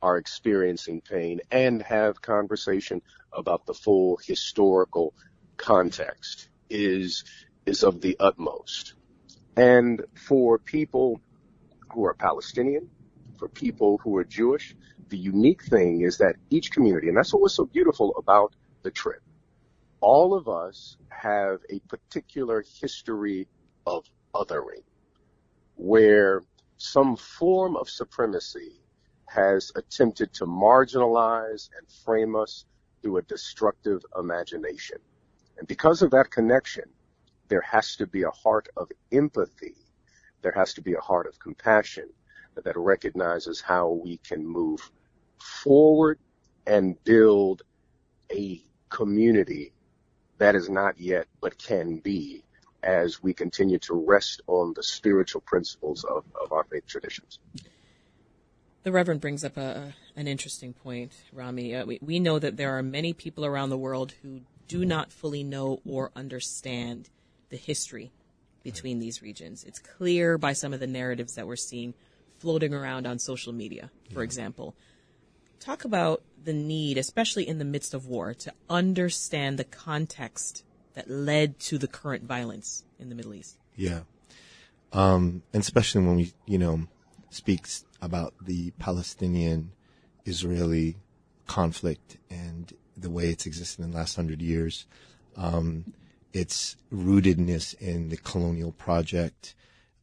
are 0.00 0.16
experiencing 0.16 1.00
pain 1.00 1.40
and 1.50 1.82
have 1.82 2.22
conversation 2.22 3.02
about 3.32 3.66
the 3.66 3.74
full 3.74 4.18
historical 4.24 5.12
context 5.58 6.48
is 6.70 7.24
is 7.66 7.82
of 7.82 8.00
the 8.00 8.16
utmost. 8.18 8.94
And 9.56 10.04
for 10.14 10.58
people 10.58 11.20
who 11.92 12.06
are 12.06 12.14
Palestinian, 12.14 12.88
for 13.38 13.48
people 13.48 13.98
who 14.02 14.16
are 14.16 14.24
Jewish, 14.24 14.74
the 15.08 15.18
unique 15.18 15.64
thing 15.64 16.02
is 16.02 16.18
that 16.18 16.36
each 16.50 16.70
community, 16.70 17.08
and 17.08 17.16
that's 17.16 17.32
what 17.32 17.42
was 17.42 17.54
so 17.54 17.66
beautiful 17.66 18.14
about 18.16 18.54
the 18.82 18.90
trip, 18.90 19.22
all 20.00 20.34
of 20.34 20.48
us 20.48 20.96
have 21.08 21.60
a 21.68 21.80
particular 21.80 22.64
history 22.80 23.48
of 23.86 24.04
othering 24.34 24.82
where 25.76 26.42
some 26.76 27.16
form 27.16 27.76
of 27.76 27.88
supremacy 27.88 28.80
has 29.26 29.72
attempted 29.76 30.32
to 30.32 30.46
marginalize 30.46 31.68
and 31.76 31.86
frame 32.04 32.34
us 32.34 32.64
through 33.02 33.18
a 33.18 33.22
destructive 33.22 34.04
imagination. 34.18 34.98
And 35.58 35.66
because 35.66 36.02
of 36.02 36.12
that 36.12 36.30
connection, 36.30 36.84
there 37.48 37.60
has 37.62 37.96
to 37.96 38.06
be 38.06 38.22
a 38.22 38.30
heart 38.30 38.68
of 38.76 38.90
empathy. 39.12 39.74
There 40.42 40.52
has 40.52 40.74
to 40.74 40.82
be 40.82 40.94
a 40.94 41.00
heart 41.00 41.26
of 41.26 41.38
compassion 41.38 42.10
that 42.54 42.76
recognizes 42.76 43.60
how 43.60 43.90
we 43.90 44.18
can 44.18 44.46
move 44.46 44.90
forward 45.38 46.18
and 46.66 47.02
build 47.04 47.62
a 48.30 48.62
community 48.88 49.72
that 50.38 50.54
is 50.54 50.68
not 50.68 50.98
yet 51.00 51.26
but 51.40 51.58
can 51.58 51.98
be 51.98 52.44
as 52.82 53.22
we 53.22 53.34
continue 53.34 53.78
to 53.78 53.94
rest 53.94 54.40
on 54.46 54.72
the 54.74 54.82
spiritual 54.82 55.40
principles 55.40 56.04
of, 56.04 56.24
of 56.40 56.52
our 56.52 56.64
faith 56.64 56.86
traditions. 56.86 57.38
The 58.84 58.92
Reverend 58.92 59.20
brings 59.20 59.44
up 59.44 59.56
a, 59.56 59.94
an 60.14 60.28
interesting 60.28 60.72
point, 60.72 61.12
Rami. 61.32 61.74
Uh, 61.74 61.84
we, 61.84 61.98
we 62.00 62.20
know 62.20 62.38
that 62.38 62.56
there 62.56 62.78
are 62.78 62.82
many 62.82 63.12
people 63.12 63.44
around 63.44 63.70
the 63.70 63.76
world 63.76 64.14
who 64.22 64.42
do 64.68 64.84
not 64.84 65.12
fully 65.12 65.42
know 65.42 65.80
or 65.86 66.12
understand 66.14 67.08
the 67.50 67.56
history 67.56 68.12
between 68.62 68.98
these 68.98 69.22
regions. 69.22 69.64
It's 69.64 69.78
clear 69.78 70.38
by 70.38 70.52
some 70.52 70.72
of 70.72 70.80
the 70.80 70.86
narratives 70.86 71.34
that 71.34 71.46
we're 71.46 71.56
seeing 71.56 71.94
floating 72.38 72.74
around 72.74 73.06
on 73.06 73.18
social 73.18 73.52
media, 73.52 73.90
for 74.12 74.20
yeah. 74.20 74.24
example. 74.24 74.74
Talk 75.58 75.84
about 75.84 76.22
the 76.44 76.52
need, 76.52 76.98
especially 76.98 77.48
in 77.48 77.58
the 77.58 77.64
midst 77.64 77.94
of 77.94 78.06
war, 78.06 78.34
to 78.34 78.52
understand 78.70 79.58
the 79.58 79.64
context 79.64 80.64
that 80.94 81.10
led 81.10 81.58
to 81.60 81.78
the 81.78 81.88
current 81.88 82.24
violence 82.24 82.84
in 82.98 83.08
the 83.08 83.14
Middle 83.14 83.34
East. 83.34 83.56
Yeah. 83.74 84.00
Um, 84.92 85.42
and 85.52 85.60
especially 85.62 86.04
when 86.04 86.16
we, 86.16 86.32
you 86.46 86.58
know, 86.58 86.86
speaks 87.30 87.84
about 88.00 88.34
the 88.40 88.70
Palestinian 88.78 89.72
Israeli 90.24 90.96
conflict 91.46 92.18
and 92.30 92.72
the 93.00 93.10
way 93.10 93.28
it's 93.28 93.46
existed 93.46 93.84
in 93.84 93.90
the 93.90 93.96
last 93.96 94.16
hundred 94.16 94.42
years. 94.42 94.86
Um, 95.36 95.92
its 96.32 96.76
rootedness 96.92 97.74
in 97.80 98.08
the 98.08 98.16
colonial 98.16 98.72
project, 98.72 99.54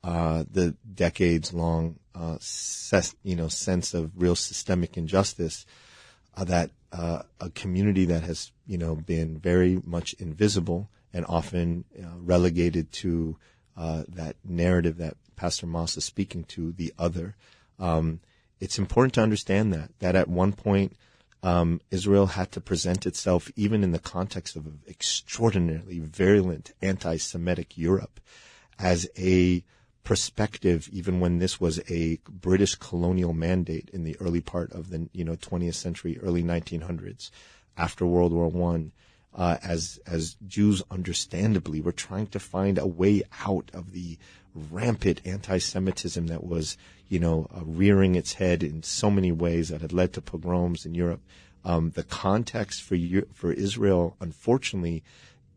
uh, 0.04 0.44
the 0.52 0.76
decades 0.94 1.54
long, 1.54 1.98
uh, 2.14 2.38
ses- 2.40 3.16
you 3.24 3.36
know, 3.36 3.48
sense 3.48 3.94
of 3.94 4.12
real 4.16 4.36
systemic 4.36 4.98
injustice, 4.98 5.66
uh, 6.36 6.44
that 6.46 6.72
uh, 6.92 7.24
a 7.42 7.50
community 7.50 8.06
that 8.06 8.24
has, 8.24 8.52
you 8.66 8.78
know, 8.78 8.96
been 8.96 9.38
very 9.38 9.82
much 9.86 10.14
invisible 10.14 10.90
and 11.14 11.26
often 11.28 11.86
uh, 11.98 12.08
relegated 12.18 12.92
to 12.92 13.38
uh, 13.78 14.04
that 14.08 14.36
narrative 14.44 14.98
that 14.98 15.18
Pastor 15.36 15.66
Moss 15.66 15.98
is 15.98 16.06
speaking 16.06 16.44
to, 16.46 16.72
the 16.72 16.94
other. 16.98 17.36
Um, 17.80 18.22
it's 18.60 18.80
important 18.80 19.14
to 19.16 19.22
understand 19.22 19.74
that 19.74 19.92
that 20.00 20.16
at 20.16 20.30
one 20.30 20.54
point 20.54 20.94
um, 21.46 21.80
Israel 21.92 22.26
had 22.26 22.52
to 22.54 22.60
present 22.60 23.06
itself, 23.06 23.52
even 23.56 23.84
in 23.84 23.92
the 23.92 24.00
context 24.00 24.56
of 24.56 24.66
extraordinarily 24.90 26.00
virulent 26.00 26.74
anti-Semitic 26.82 27.78
Europe, 27.78 28.20
as 28.80 29.08
a 29.16 29.64
perspective, 30.04 30.90
even 30.92 31.20
when 31.20 31.38
this 31.38 31.62
was 31.62 31.80
a 31.88 32.18
British 32.28 32.74
colonial 32.74 33.32
mandate 33.32 33.92
in 33.94 34.04
the 34.04 34.18
early 34.20 34.42
part 34.42 34.72
of 34.72 34.90
the 34.90 35.08
you 35.14 35.24
know 35.24 35.36
20th 35.36 35.76
century, 35.76 36.18
early 36.20 36.44
1900s, 36.44 37.30
after 37.78 38.08
World 38.08 38.34
War 38.34 38.48
One. 38.48 38.92
Uh, 39.36 39.58
as 39.62 40.00
as 40.08 40.38
Jews, 40.48 40.82
understandably, 40.90 41.82
were 41.82 41.92
trying 41.92 42.28
to 42.28 42.40
find 42.40 42.78
a 42.78 42.88
way 42.88 43.22
out 43.46 43.70
of 43.74 43.92
the 43.92 44.18
rampant 44.72 45.20
anti-Semitism 45.26 46.28
that 46.28 46.46
was, 46.46 46.78
you 47.10 47.20
know, 47.20 47.48
uh, 47.54 47.60
rearing 47.66 48.16
its 48.16 48.34
head 48.34 48.64
in 48.64 48.82
so 48.82 49.12
many 49.12 49.34
ways 49.34 49.68
that 49.68 49.82
had 49.82 49.92
led 49.92 50.14
to 50.14 50.22
pogroms 50.22 50.86
in 50.86 50.96
Europe. 50.96 51.22
Um, 51.66 51.92
the 51.92 52.04
context 52.04 52.82
for 52.82 52.98
for 53.34 53.52
Israel, 53.52 54.16
unfortunately, 54.22 55.04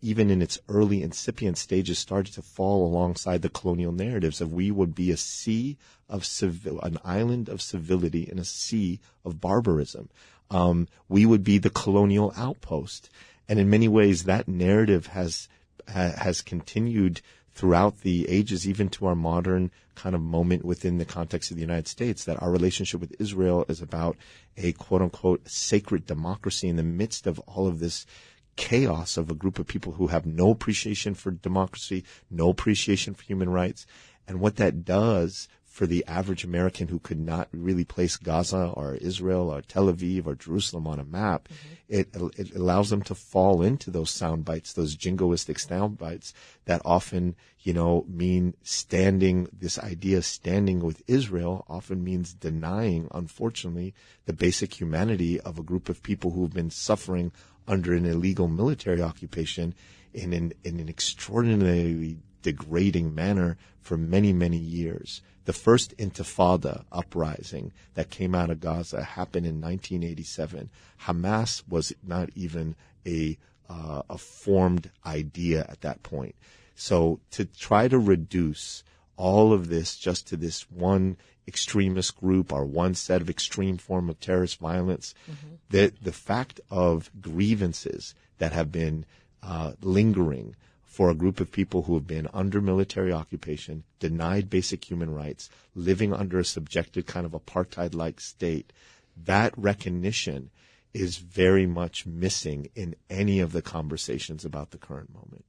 even 0.03 0.31
in 0.31 0.43
its 0.43 0.59
early 0.69 1.03
incipient 1.03 1.59
stages, 1.59 1.99
started 1.99 2.35
to 2.35 2.43
fall 2.43 2.85
alongside 2.85 3.43
the 3.43 3.49
colonial 3.49 3.93
narratives 3.93 4.41
of 4.41 4.53
we 4.53 4.71
would 4.71 4.95
be 4.95 5.11
a 5.11 5.17
sea 5.17 5.77
of 6.09 6.25
civil, 6.25 6.81
an 6.81 6.99
island 7.05 7.49
of 7.49 7.63
civility 7.63 8.29
in 8.31 8.39
a 8.39 8.45
sea 8.45 8.99
of 9.25 9.41
barbarism. 9.41 10.09
Um, 10.51 10.89
we 11.09 11.27
would 11.27 11.45
be 11.45 11.59
the 11.59 11.71
colonial 11.71 12.33
outpost, 12.37 13.11
and 13.49 13.59
in 13.59 13.71
many 13.71 13.89
ways, 13.89 14.25
that 14.25 14.49
narrative 14.49 15.09
has 15.09 15.49
ha, 15.89 16.13
has 16.19 16.43
continued 16.43 17.21
throughout 17.53 18.03
the 18.03 18.29
ages, 18.29 18.69
even 18.69 18.89
to 18.89 19.07
our 19.07 19.17
modern 19.17 19.71
kind 19.95 20.15
of 20.15 20.21
moment 20.21 20.65
within 20.65 20.99
the 20.99 21.05
context 21.05 21.51
of 21.51 21.57
the 21.57 21.61
United 21.61 21.89
States, 21.89 22.25
that 22.25 22.41
our 22.41 22.53
relationship 22.53 23.01
with 23.01 23.15
Israel 23.19 23.65
is 23.69 23.83
about 23.83 24.17
a 24.57 24.73
quote 24.73 25.03
unquote 25.03 25.49
sacred 25.49 26.07
democracy 26.07 26.69
in 26.69 26.77
the 26.77 26.83
midst 26.83 27.27
of 27.27 27.41
all 27.41 27.67
of 27.67 27.81
this 27.81 28.07
chaos 28.55 29.17
of 29.17 29.31
a 29.31 29.35
group 29.35 29.59
of 29.59 29.67
people 29.67 29.93
who 29.93 30.09
have 30.09 30.27
no 30.27 30.51
appreciation 30.51 31.15
for 31.15 31.31
democracy, 31.31 32.05
no 32.31 32.51
appreciation 32.51 33.15
for 33.15 33.25
human 33.25 33.49
rights. 33.49 33.87
And 34.27 34.41
what 34.41 34.57
that 34.57 34.85
does 34.85 35.49
for 35.79 35.87
the 35.87 36.05
average 36.09 36.43
American 36.43 36.89
who 36.89 36.99
could 36.99 37.21
not 37.21 37.47
really 37.53 37.85
place 37.85 38.17
Gaza 38.17 38.73
or 38.75 38.97
Israel 38.97 39.49
or 39.49 39.63
Tel 39.63 39.87
Aviv 39.87 40.27
or 40.27 40.35
Jerusalem 40.35 40.89
on 40.89 40.99
a 40.99 41.05
map, 41.05 41.49
mm-hmm. 41.49 42.01
it, 42.01 42.09
it 42.37 42.57
allows 42.57 42.91
them 42.91 43.01
to 43.03 43.15
fall 43.15 43.63
into 43.63 43.93
those 43.93 44.11
sound 44.11 44.45
bites, 44.45 44.73
those 44.73 44.97
jingoistic 44.97 45.61
sound 45.61 45.97
bites 45.97 46.35
that 46.65 46.83
often, 46.85 47.37
you 47.61 47.73
know, 47.73 48.05
mean 48.09 48.55
standing, 48.65 49.47
this 49.53 49.79
idea 49.79 50.21
standing 50.23 50.81
with 50.81 51.01
Israel 51.07 51.65
often 51.69 52.03
means 52.03 52.35
denying, 52.35 53.07
unfortunately, 53.13 53.95
the 54.27 54.33
basic 54.33 54.81
humanity 54.81 55.39
of 55.43 55.61
a 55.61 55.63
group 55.63 55.89
of 55.89 56.03
people 56.03 56.33
who've 56.33 56.53
been 56.53 56.71
suffering 56.71 57.31
under 57.69 57.95
an 57.95 58.05
illegal 58.05 58.49
military 58.49 59.01
occupation 59.01 59.77
in 60.13 60.33
an, 60.33 60.55
in 60.65 60.81
an 60.81 60.89
extraordinarily 60.89 62.19
degrading 62.49 63.15
manner 63.15 63.59
for 63.79 63.99
many, 63.99 64.33
many 64.33 64.57
years. 64.57 65.21
The 65.45 65.53
first 65.53 65.95
Intifada 65.99 66.85
uprising 66.91 67.73
that 67.93 68.09
came 68.09 68.35
out 68.35 68.49
of 68.49 68.61
Gaza 68.61 69.03
happened 69.03 69.45
in 69.45 69.61
1987. 69.61 70.71
Hamas 71.05 71.63
was 71.69 71.93
not 72.03 72.31
even 72.35 72.75
a 73.07 73.37
uh, 73.69 74.01
a 74.09 74.17
formed 74.17 74.91
idea 75.05 75.61
at 75.69 75.83
that 75.83 76.03
point. 76.03 76.35
So 76.75 77.21
to 77.33 77.45
try 77.45 77.87
to 77.89 77.99
reduce 77.99 78.83
all 79.19 79.53
of 79.53 79.69
this 79.69 79.97
just 79.97 80.27
to 80.29 80.39
this 80.39 80.63
one 80.71 81.19
extremist 81.47 82.17
group 82.17 82.51
or 82.51 82.65
one 82.65 82.95
set 82.95 83.21
of 83.21 83.29
extreme 83.29 83.77
form 83.77 84.09
of 84.09 84.21
terrorist 84.21 84.59
violence, 84.59 85.15
mm-hmm. 85.31 85.57
the 85.69 85.93
the 86.01 86.13
fact 86.13 86.63
of 86.71 87.11
grievances 87.21 88.15
that 88.39 88.53
have 88.53 88.73
been 88.73 89.05
uh, 89.43 89.73
lingering 89.83 90.57
for 90.99 91.11
a 91.11 91.15
group 91.15 91.39
of 91.39 91.53
people 91.53 91.83
who 91.83 91.95
have 91.95 92.09
been 92.09 92.27
under 92.35 92.61
military 92.61 93.13
occupation, 93.13 93.85
denied 94.01 94.51
basic 94.51 94.91
human 94.91 95.15
rights, 95.15 95.49
living 95.77 96.13
under 96.13 96.41
a 96.41 96.45
subjected 96.45 97.07
kind 97.07 97.25
of 97.25 97.31
apartheid 97.31 97.95
like 97.95 98.21
state, 98.21 98.73
that 99.17 99.57
recognition 99.57 100.51
is 100.93 101.19
very 101.19 101.69
much 101.69 102.05
missing 102.05 102.69
in 102.75 102.97
any 103.09 103.39
of 103.39 103.53
the 103.53 103.63
conversations 103.63 104.45
about 104.45 104.73
the 104.73 104.77
current 104.77 105.09
moment. 105.15 105.45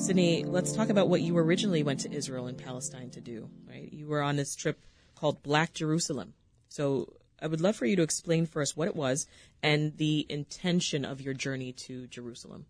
Sydney, 0.00 0.44
let's 0.44 0.72
talk 0.72 0.90
about 0.90 1.08
what 1.08 1.22
you 1.22 1.36
originally 1.38 1.82
went 1.82 1.98
to 2.00 2.12
Israel 2.12 2.46
and 2.46 2.56
Palestine 2.56 3.10
to 3.10 3.20
do, 3.20 3.50
right? 3.68 3.92
You 3.92 4.06
were 4.06 4.22
on 4.22 4.36
this 4.36 4.54
trip 4.54 4.78
called 5.16 5.42
Black 5.42 5.74
Jerusalem. 5.74 6.34
So 6.68 7.14
I 7.42 7.46
would 7.46 7.60
love 7.60 7.74
for 7.74 7.86
you 7.86 7.96
to 7.96 8.02
explain 8.02 8.46
for 8.46 8.62
us 8.62 8.76
what 8.76 8.88
it 8.88 8.94
was 8.94 9.26
and 9.62 9.96
the 9.96 10.26
intention 10.28 11.04
of 11.04 11.20
your 11.20 11.34
journey 11.34 11.72
to 11.72 12.06
Jerusalem. 12.06 12.66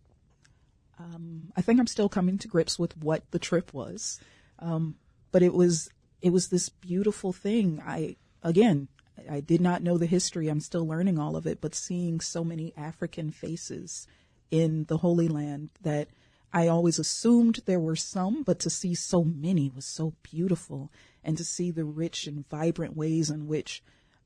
Um, 0.99 1.51
I 1.55 1.61
think 1.61 1.79
I'm 1.79 1.87
still 1.87 2.09
coming 2.09 2.37
to 2.39 2.47
grips 2.47 2.77
with 2.77 2.97
what 2.97 3.23
the 3.31 3.39
trip 3.39 3.73
was, 3.73 4.19
um, 4.59 4.95
but 5.31 5.41
it 5.41 5.53
was 5.53 5.89
it 6.21 6.31
was 6.31 6.49
this 6.49 6.69
beautiful 6.69 7.33
thing. 7.33 7.81
I 7.85 8.17
again, 8.43 8.87
I 9.29 9.39
did 9.39 9.61
not 9.61 9.81
know 9.81 9.97
the 9.97 10.05
history. 10.05 10.47
I'm 10.47 10.59
still 10.59 10.85
learning 10.87 11.17
all 11.17 11.35
of 11.35 11.47
it, 11.47 11.59
but 11.61 11.73
seeing 11.73 12.19
so 12.19 12.43
many 12.43 12.73
African 12.77 13.31
faces 13.31 14.07
in 14.51 14.85
the 14.85 14.97
Holy 14.97 15.27
Land 15.27 15.69
that 15.81 16.09
I 16.53 16.67
always 16.67 16.99
assumed 16.99 17.61
there 17.65 17.79
were 17.79 17.95
some, 17.95 18.43
but 18.43 18.59
to 18.59 18.69
see 18.69 18.93
so 18.93 19.23
many 19.23 19.71
was 19.73 19.85
so 19.85 20.13
beautiful, 20.21 20.91
and 21.23 21.37
to 21.37 21.43
see 21.43 21.71
the 21.71 21.85
rich 21.85 22.27
and 22.27 22.47
vibrant 22.49 22.95
ways 22.95 23.29
in 23.29 23.47
which 23.47 23.81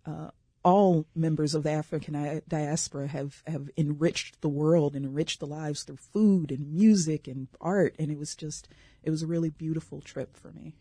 uh, 0.05 0.31
all 0.65 1.05
members 1.13 1.53
of 1.53 1.61
the 1.61 1.71
African 1.71 2.41
diaspora 2.47 3.07
have, 3.07 3.43
have 3.45 3.69
enriched 3.77 4.41
the 4.41 4.49
world 4.49 4.95
and 4.95 5.05
enriched 5.05 5.39
the 5.39 5.45
lives 5.45 5.83
through 5.83 5.97
food 5.97 6.51
and 6.51 6.73
music 6.73 7.27
and 7.27 7.47
art. 7.61 7.95
And 7.99 8.09
it 8.09 8.17
was 8.17 8.33
just, 8.35 8.67
it 9.03 9.11
was 9.11 9.21
a 9.21 9.27
really 9.27 9.51
beautiful 9.51 10.01
trip 10.01 10.35
for 10.35 10.51
me. 10.51 10.73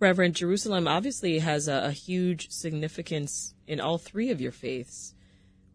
Reverend, 0.00 0.34
Jerusalem 0.34 0.88
obviously 0.88 1.38
has 1.38 1.68
a, 1.68 1.84
a, 1.84 1.90
huge 1.92 2.50
significance 2.50 3.54
in 3.68 3.80
all 3.80 3.98
three 3.98 4.30
of 4.30 4.40
your 4.42 4.52
faiths, 4.52 5.14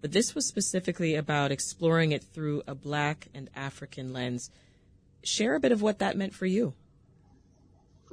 but 0.02 0.12
this 0.12 0.36
was 0.36 0.46
specifically 0.46 1.16
about 1.16 1.52
exploring 1.52 2.12
it 2.12 2.24
through 2.24 2.62
a 2.68 2.76
black 2.76 3.30
and 3.34 3.50
African 3.56 4.12
lens. 4.12 4.52
Share 5.24 5.56
a 5.56 5.60
bit 5.60 5.72
of 5.72 5.82
what 5.82 6.00
that 6.00 6.18
meant 6.18 6.36
for 6.36 6.46
you. 6.46 6.74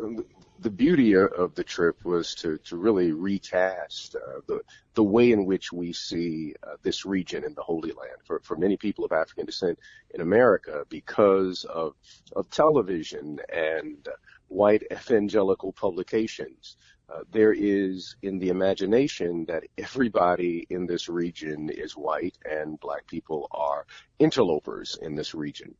Um, 0.02 0.24
The 0.60 0.70
beauty 0.70 1.14
of 1.14 1.54
the 1.54 1.62
trip 1.62 2.04
was 2.04 2.34
to, 2.36 2.58
to 2.58 2.76
really 2.76 3.12
recast 3.12 4.16
uh, 4.16 4.40
the 4.48 4.60
the 4.94 5.04
way 5.04 5.30
in 5.30 5.44
which 5.46 5.72
we 5.72 5.92
see 5.92 6.54
uh, 6.64 6.74
this 6.82 7.06
region 7.06 7.44
in 7.44 7.54
the 7.54 7.62
Holy 7.62 7.92
Land 7.92 8.18
for, 8.24 8.40
for 8.40 8.56
many 8.56 8.76
people 8.76 9.04
of 9.04 9.12
African 9.12 9.46
descent 9.46 9.78
in 10.10 10.20
America 10.20 10.84
because 10.88 11.62
of 11.64 11.94
of 12.34 12.50
television 12.50 13.38
and 13.52 14.08
white 14.48 14.82
evangelical 14.90 15.72
publications. 15.72 16.76
Uh, 17.08 17.20
there 17.30 17.52
is 17.52 18.16
in 18.22 18.38
the 18.40 18.48
imagination 18.48 19.44
that 19.46 19.62
everybody 19.78 20.66
in 20.70 20.86
this 20.86 21.08
region 21.08 21.70
is 21.70 21.92
white 21.92 22.36
and 22.44 22.80
black 22.80 23.06
people 23.06 23.46
are 23.52 23.86
interlopers 24.18 24.98
in 25.00 25.14
this 25.14 25.34
region. 25.34 25.74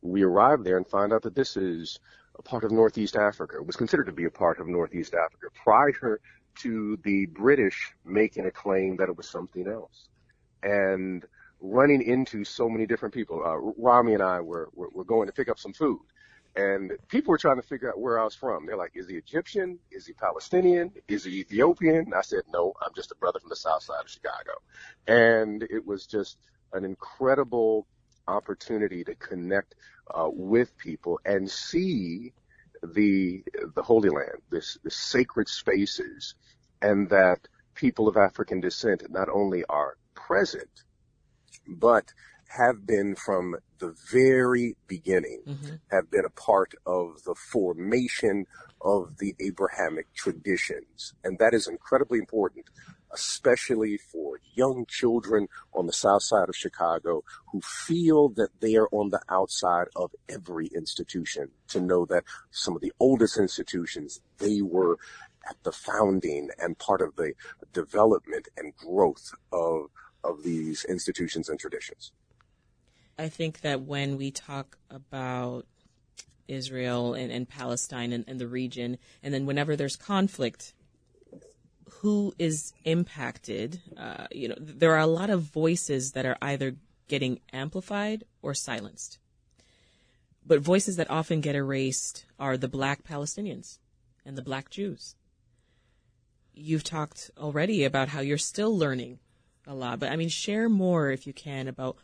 We 0.00 0.22
arrive 0.22 0.64
there 0.64 0.78
and 0.78 0.86
find 0.86 1.12
out 1.12 1.22
that 1.22 1.34
this 1.34 1.56
is 1.56 2.00
a 2.38 2.42
part 2.42 2.64
of 2.64 2.70
Northeast 2.70 3.16
Africa, 3.16 3.62
was 3.62 3.76
considered 3.76 4.06
to 4.06 4.12
be 4.12 4.24
a 4.24 4.30
part 4.30 4.58
of 4.60 4.66
Northeast 4.66 5.14
Africa 5.14 5.46
prior 5.62 6.20
to 6.56 6.98
the 7.04 7.26
British 7.26 7.92
making 8.04 8.46
a 8.46 8.50
claim 8.50 8.96
that 8.96 9.08
it 9.08 9.16
was 9.16 9.28
something 9.28 9.66
else. 9.68 10.08
And 10.62 11.24
running 11.60 12.02
into 12.02 12.44
so 12.44 12.68
many 12.68 12.86
different 12.86 13.14
people, 13.14 13.42
uh, 13.44 13.56
Rami 13.56 14.14
and 14.14 14.22
I 14.22 14.40
were, 14.40 14.68
were, 14.74 14.88
were 14.92 15.04
going 15.04 15.26
to 15.26 15.32
pick 15.32 15.48
up 15.48 15.58
some 15.58 15.72
food 15.72 16.00
and 16.56 16.92
people 17.08 17.32
were 17.32 17.38
trying 17.38 17.56
to 17.60 17.66
figure 17.66 17.90
out 17.90 17.98
where 17.98 18.18
I 18.18 18.24
was 18.24 18.34
from. 18.34 18.66
They're 18.66 18.76
like, 18.76 18.92
is 18.94 19.08
he 19.08 19.16
Egyptian? 19.16 19.78
Is 19.90 20.06
he 20.06 20.12
Palestinian? 20.12 20.92
Is 21.08 21.24
he 21.24 21.40
Ethiopian? 21.40 22.12
I 22.14 22.22
said, 22.22 22.42
no, 22.52 22.72
I'm 22.80 22.92
just 22.94 23.10
a 23.10 23.16
brother 23.16 23.40
from 23.40 23.48
the 23.48 23.56
south 23.56 23.82
side 23.82 24.02
of 24.02 24.08
Chicago. 24.08 24.52
And 25.06 25.64
it 25.64 25.84
was 25.84 26.06
just 26.06 26.38
an 26.72 26.84
incredible 26.84 27.86
opportunity 28.28 29.04
to 29.04 29.14
connect 29.16 29.74
uh, 30.14 30.28
with 30.30 30.76
people 30.76 31.20
and 31.24 31.50
see 31.50 32.32
the 32.82 33.42
the 33.74 33.82
Holy 33.82 34.10
Land, 34.10 34.42
this 34.50 34.78
the 34.84 34.90
sacred 34.90 35.48
spaces, 35.48 36.34
and 36.82 37.08
that 37.10 37.40
people 37.74 38.08
of 38.08 38.16
African 38.16 38.60
descent 38.60 39.02
not 39.10 39.28
only 39.28 39.64
are 39.68 39.96
present, 40.14 40.84
but 41.66 42.12
have 42.56 42.86
been 42.86 43.14
from 43.14 43.56
the 43.78 43.94
very 44.10 44.76
beginning, 44.86 45.42
mm-hmm. 45.46 45.74
have 45.90 46.10
been 46.10 46.24
a 46.24 46.30
part 46.30 46.74
of 46.86 47.22
the 47.24 47.34
formation 47.34 48.46
of 48.80 49.18
the 49.18 49.34
Abrahamic 49.40 50.12
traditions. 50.14 51.14
And 51.24 51.38
that 51.38 51.54
is 51.54 51.66
incredibly 51.66 52.18
important, 52.18 52.66
especially 53.12 53.96
for 53.96 54.38
young 54.54 54.84
children 54.88 55.48
on 55.72 55.86
the 55.86 55.92
south 55.92 56.22
side 56.22 56.48
of 56.48 56.56
Chicago 56.56 57.24
who 57.50 57.60
feel 57.62 58.28
that 58.30 58.50
they 58.60 58.76
are 58.76 58.88
on 58.92 59.10
the 59.10 59.20
outside 59.28 59.86
of 59.96 60.10
every 60.28 60.68
institution 60.74 61.50
to 61.68 61.80
know 61.80 62.04
that 62.06 62.24
some 62.50 62.76
of 62.76 62.82
the 62.82 62.92
oldest 63.00 63.38
institutions, 63.38 64.20
they 64.38 64.60
were 64.62 64.98
at 65.48 65.56
the 65.62 65.72
founding 65.72 66.50
and 66.58 66.78
part 66.78 67.00
of 67.00 67.16
the 67.16 67.32
development 67.72 68.48
and 68.56 68.76
growth 68.76 69.34
of 69.52 69.88
of 70.24 70.42
these 70.42 70.84
institutions 70.86 71.50
and 71.50 71.60
traditions. 71.60 72.12
I 73.18 73.28
think 73.28 73.60
that 73.60 73.82
when 73.82 74.16
we 74.16 74.30
talk 74.30 74.78
about 74.90 75.66
Israel 76.48 77.14
and, 77.14 77.30
and 77.30 77.48
Palestine 77.48 78.12
and, 78.12 78.24
and 78.26 78.40
the 78.40 78.46
region, 78.46 78.98
and 79.22 79.32
then 79.32 79.46
whenever 79.46 79.76
there's 79.76 79.96
conflict, 79.96 80.74
who 82.04 82.34
is 82.38 82.74
impacted? 82.84 83.80
Uh, 83.96 84.26
you 84.30 84.48
know, 84.48 84.56
there 84.58 84.92
are 84.92 84.98
a 84.98 85.06
lot 85.06 85.30
of 85.30 85.40
voices 85.42 86.12
that 86.12 86.26
are 86.26 86.36
either 86.42 86.76
getting 87.08 87.40
amplified 87.52 88.24
or 88.42 88.52
silenced. 88.52 89.18
But 90.46 90.60
voices 90.60 90.96
that 90.96 91.10
often 91.10 91.40
get 91.40 91.54
erased 91.54 92.26
are 92.38 92.56
the 92.56 92.68
black 92.68 93.04
Palestinians 93.04 93.78
and 94.24 94.36
the 94.36 94.42
black 94.42 94.68
Jews. 94.68 95.14
You've 96.52 96.84
talked 96.84 97.30
already 97.38 97.84
about 97.84 98.08
how 98.08 98.20
you're 98.20 98.38
still 98.38 98.76
learning 98.76 99.18
a 99.66 99.74
lot, 99.74 99.98
but 99.98 100.12
I 100.12 100.16
mean, 100.16 100.28
share 100.28 100.68
more 100.68 101.10
if 101.10 101.26
you 101.26 101.32
can 101.32 101.68
about 101.68 101.96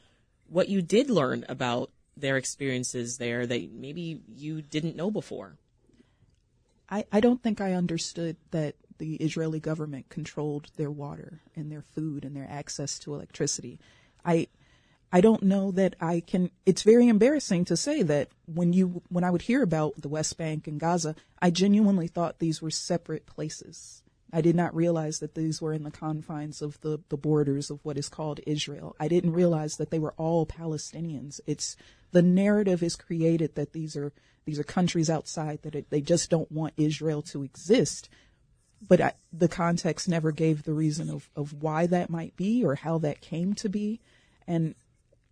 what 0.50 0.68
you 0.68 0.82
did 0.82 1.08
learn 1.08 1.46
about 1.48 1.90
their 2.16 2.36
experiences 2.36 3.16
there 3.16 3.46
that 3.46 3.72
maybe 3.72 4.20
you 4.36 4.60
didn't 4.60 4.96
know 4.96 5.10
before. 5.10 5.56
I, 6.90 7.04
I 7.12 7.20
don't 7.20 7.42
think 7.42 7.60
I 7.60 7.72
understood 7.72 8.36
that 8.50 8.74
the 8.98 9.14
Israeli 9.16 9.60
government 9.60 10.10
controlled 10.10 10.70
their 10.76 10.90
water 10.90 11.40
and 11.56 11.70
their 11.70 11.82
food 11.94 12.24
and 12.24 12.36
their 12.36 12.48
access 12.50 12.98
to 13.00 13.14
electricity. 13.14 13.78
I 14.24 14.48
I 15.12 15.20
don't 15.20 15.42
know 15.42 15.72
that 15.72 15.96
I 16.00 16.20
can 16.20 16.50
it's 16.66 16.82
very 16.82 17.08
embarrassing 17.08 17.64
to 17.66 17.76
say 17.76 18.02
that 18.02 18.28
when 18.46 18.72
you 18.72 19.02
when 19.08 19.24
I 19.24 19.30
would 19.30 19.42
hear 19.42 19.62
about 19.62 20.02
the 20.02 20.08
West 20.08 20.36
Bank 20.36 20.66
and 20.66 20.78
Gaza, 20.78 21.14
I 21.40 21.50
genuinely 21.50 22.08
thought 22.08 22.38
these 22.38 22.60
were 22.60 22.70
separate 22.70 23.24
places. 23.24 24.02
I 24.32 24.40
did 24.40 24.54
not 24.54 24.74
realize 24.74 25.18
that 25.18 25.34
these 25.34 25.60
were 25.60 25.72
in 25.72 25.82
the 25.82 25.90
confines 25.90 26.62
of 26.62 26.80
the, 26.80 27.00
the 27.08 27.16
borders 27.16 27.70
of 27.70 27.80
what 27.84 27.98
is 27.98 28.08
called 28.08 28.40
Israel. 28.46 28.94
I 29.00 29.08
didn't 29.08 29.32
realize 29.32 29.76
that 29.76 29.90
they 29.90 29.98
were 29.98 30.14
all 30.16 30.46
Palestinians. 30.46 31.40
It's 31.46 31.76
the 32.12 32.22
narrative 32.22 32.82
is 32.82 32.96
created 32.96 33.54
that 33.54 33.72
these 33.72 33.96
are 33.96 34.12
these 34.44 34.58
are 34.58 34.64
countries 34.64 35.10
outside 35.10 35.62
that 35.62 35.74
it, 35.74 35.90
they 35.90 36.00
just 36.00 36.30
don't 36.30 36.50
want 36.50 36.74
Israel 36.76 37.22
to 37.22 37.42
exist. 37.42 38.08
But 38.86 39.00
I, 39.00 39.12
the 39.32 39.48
context 39.48 40.08
never 40.08 40.32
gave 40.32 40.62
the 40.62 40.72
reason 40.72 41.10
of, 41.10 41.28
of 41.36 41.52
why 41.62 41.86
that 41.86 42.08
might 42.08 42.34
be 42.36 42.64
or 42.64 42.76
how 42.76 42.98
that 42.98 43.20
came 43.20 43.52
to 43.54 43.68
be. 43.68 44.00
And 44.46 44.74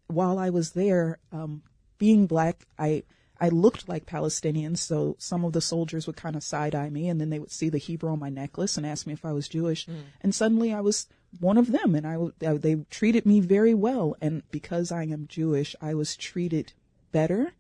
while 0.07 0.39
I 0.39 0.51
was 0.51 0.73
there, 0.73 1.19
um, 1.33 1.63
being 1.97 2.27
black, 2.27 2.67
I 2.79 3.05
I 3.41 3.49
looked 3.51 3.89
like 3.89 4.07
Palestinians, 4.07 4.79
so 4.79 5.17
some 5.19 5.45
of 5.45 5.53
the 5.53 5.61
soldiers 5.61 6.07
would 6.07 6.17
kind 6.17 6.35
of 6.35 6.43
side 6.43 6.75
eye 6.75 6.91
me, 6.91 7.09
and 7.09 7.21
then 7.21 7.31
they 7.31 7.39
would 7.39 7.53
see 7.53 7.69
the 7.69 7.79
Hebrew 7.79 8.11
on 8.11 8.19
my 8.19 8.31
necklace 8.31 8.77
and 8.77 8.85
ask 8.85 9.07
me 9.07 9.13
if 9.13 9.25
I 9.25 9.33
was 9.33 9.49
Jewish, 9.49 9.87
mm. 9.87 9.95
and 10.21 10.35
suddenly 10.35 10.73
I 10.73 10.81
was 10.81 11.07
one 11.41 11.59
of 11.59 11.71
them, 11.71 11.95
and 11.95 12.07
I 12.07 12.55
they 12.57 12.77
treated 12.91 13.27
me 13.27 13.41
very 13.41 13.75
well, 13.75 14.17
and 14.21 14.43
because 14.51 14.91
I 14.91 15.05
am 15.05 15.27
Jewish, 15.29 15.77
I 15.81 15.95
was 15.95 16.17
treated 16.17 16.73
better, 17.13 17.53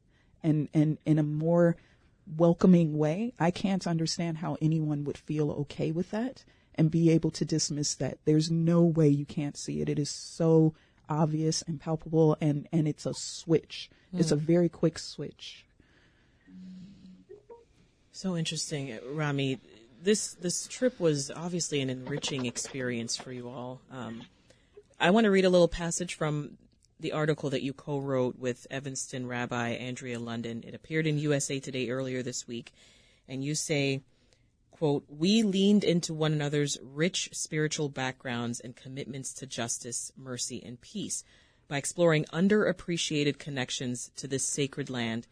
and 0.42 0.68
and 0.74 0.98
in 1.04 1.18
a 1.18 1.22
more 1.22 1.76
welcoming 2.36 2.98
way. 2.98 3.32
I 3.38 3.50
can't 3.50 3.86
understand 3.86 4.38
how 4.38 4.56
anyone 4.60 5.04
would 5.04 5.18
feel 5.18 5.50
okay 5.52 5.90
with 5.92 6.10
that 6.10 6.44
and 6.74 6.90
be 6.90 7.10
able 7.10 7.30
to 7.32 7.44
dismiss 7.44 7.94
that. 7.94 8.18
There's 8.24 8.50
no 8.50 8.82
way 8.82 9.08
you 9.08 9.24
can't 9.24 9.56
see 9.56 9.80
it. 9.80 9.88
It 9.88 9.98
is 9.98 10.10
so 10.10 10.74
obvious 11.08 11.62
and 11.62 11.80
palpable, 11.80 12.36
and 12.40 12.68
and 12.72 12.88
it's 12.88 13.06
a 13.06 13.14
switch. 13.14 13.90
Mm. 14.14 14.20
It's 14.20 14.32
a 14.32 14.36
very 14.36 14.68
quick 14.68 14.98
switch. 14.98 15.64
So 18.18 18.36
interesting, 18.36 18.98
Rami. 19.12 19.60
This 20.02 20.34
this 20.34 20.66
trip 20.66 20.98
was 20.98 21.30
obviously 21.30 21.80
an 21.80 21.88
enriching 21.88 22.46
experience 22.46 23.16
for 23.16 23.30
you 23.30 23.48
all. 23.48 23.80
Um, 23.92 24.24
I 24.98 25.12
want 25.12 25.26
to 25.26 25.30
read 25.30 25.44
a 25.44 25.48
little 25.48 25.68
passage 25.68 26.14
from 26.16 26.58
the 26.98 27.12
article 27.12 27.48
that 27.50 27.62
you 27.62 27.72
co-wrote 27.72 28.36
with 28.36 28.66
Evanston 28.72 29.28
Rabbi 29.28 29.68
Andrea 29.68 30.18
London. 30.18 30.64
It 30.66 30.74
appeared 30.74 31.06
in 31.06 31.20
USA 31.20 31.60
Today 31.60 31.90
earlier 31.90 32.24
this 32.24 32.48
week, 32.48 32.72
and 33.28 33.44
you 33.44 33.54
say, 33.54 34.02
"quote 34.72 35.04
We 35.08 35.44
leaned 35.44 35.84
into 35.84 36.12
one 36.12 36.32
another's 36.32 36.76
rich 36.82 37.30
spiritual 37.32 37.88
backgrounds 37.88 38.58
and 38.58 38.74
commitments 38.74 39.32
to 39.34 39.46
justice, 39.46 40.10
mercy, 40.16 40.60
and 40.60 40.80
peace." 40.80 41.22
By 41.68 41.76
exploring 41.76 42.24
underappreciated 42.32 43.38
connections 43.38 44.10
to 44.16 44.26
this 44.26 44.42
sacred 44.42 44.90
land 44.90 45.28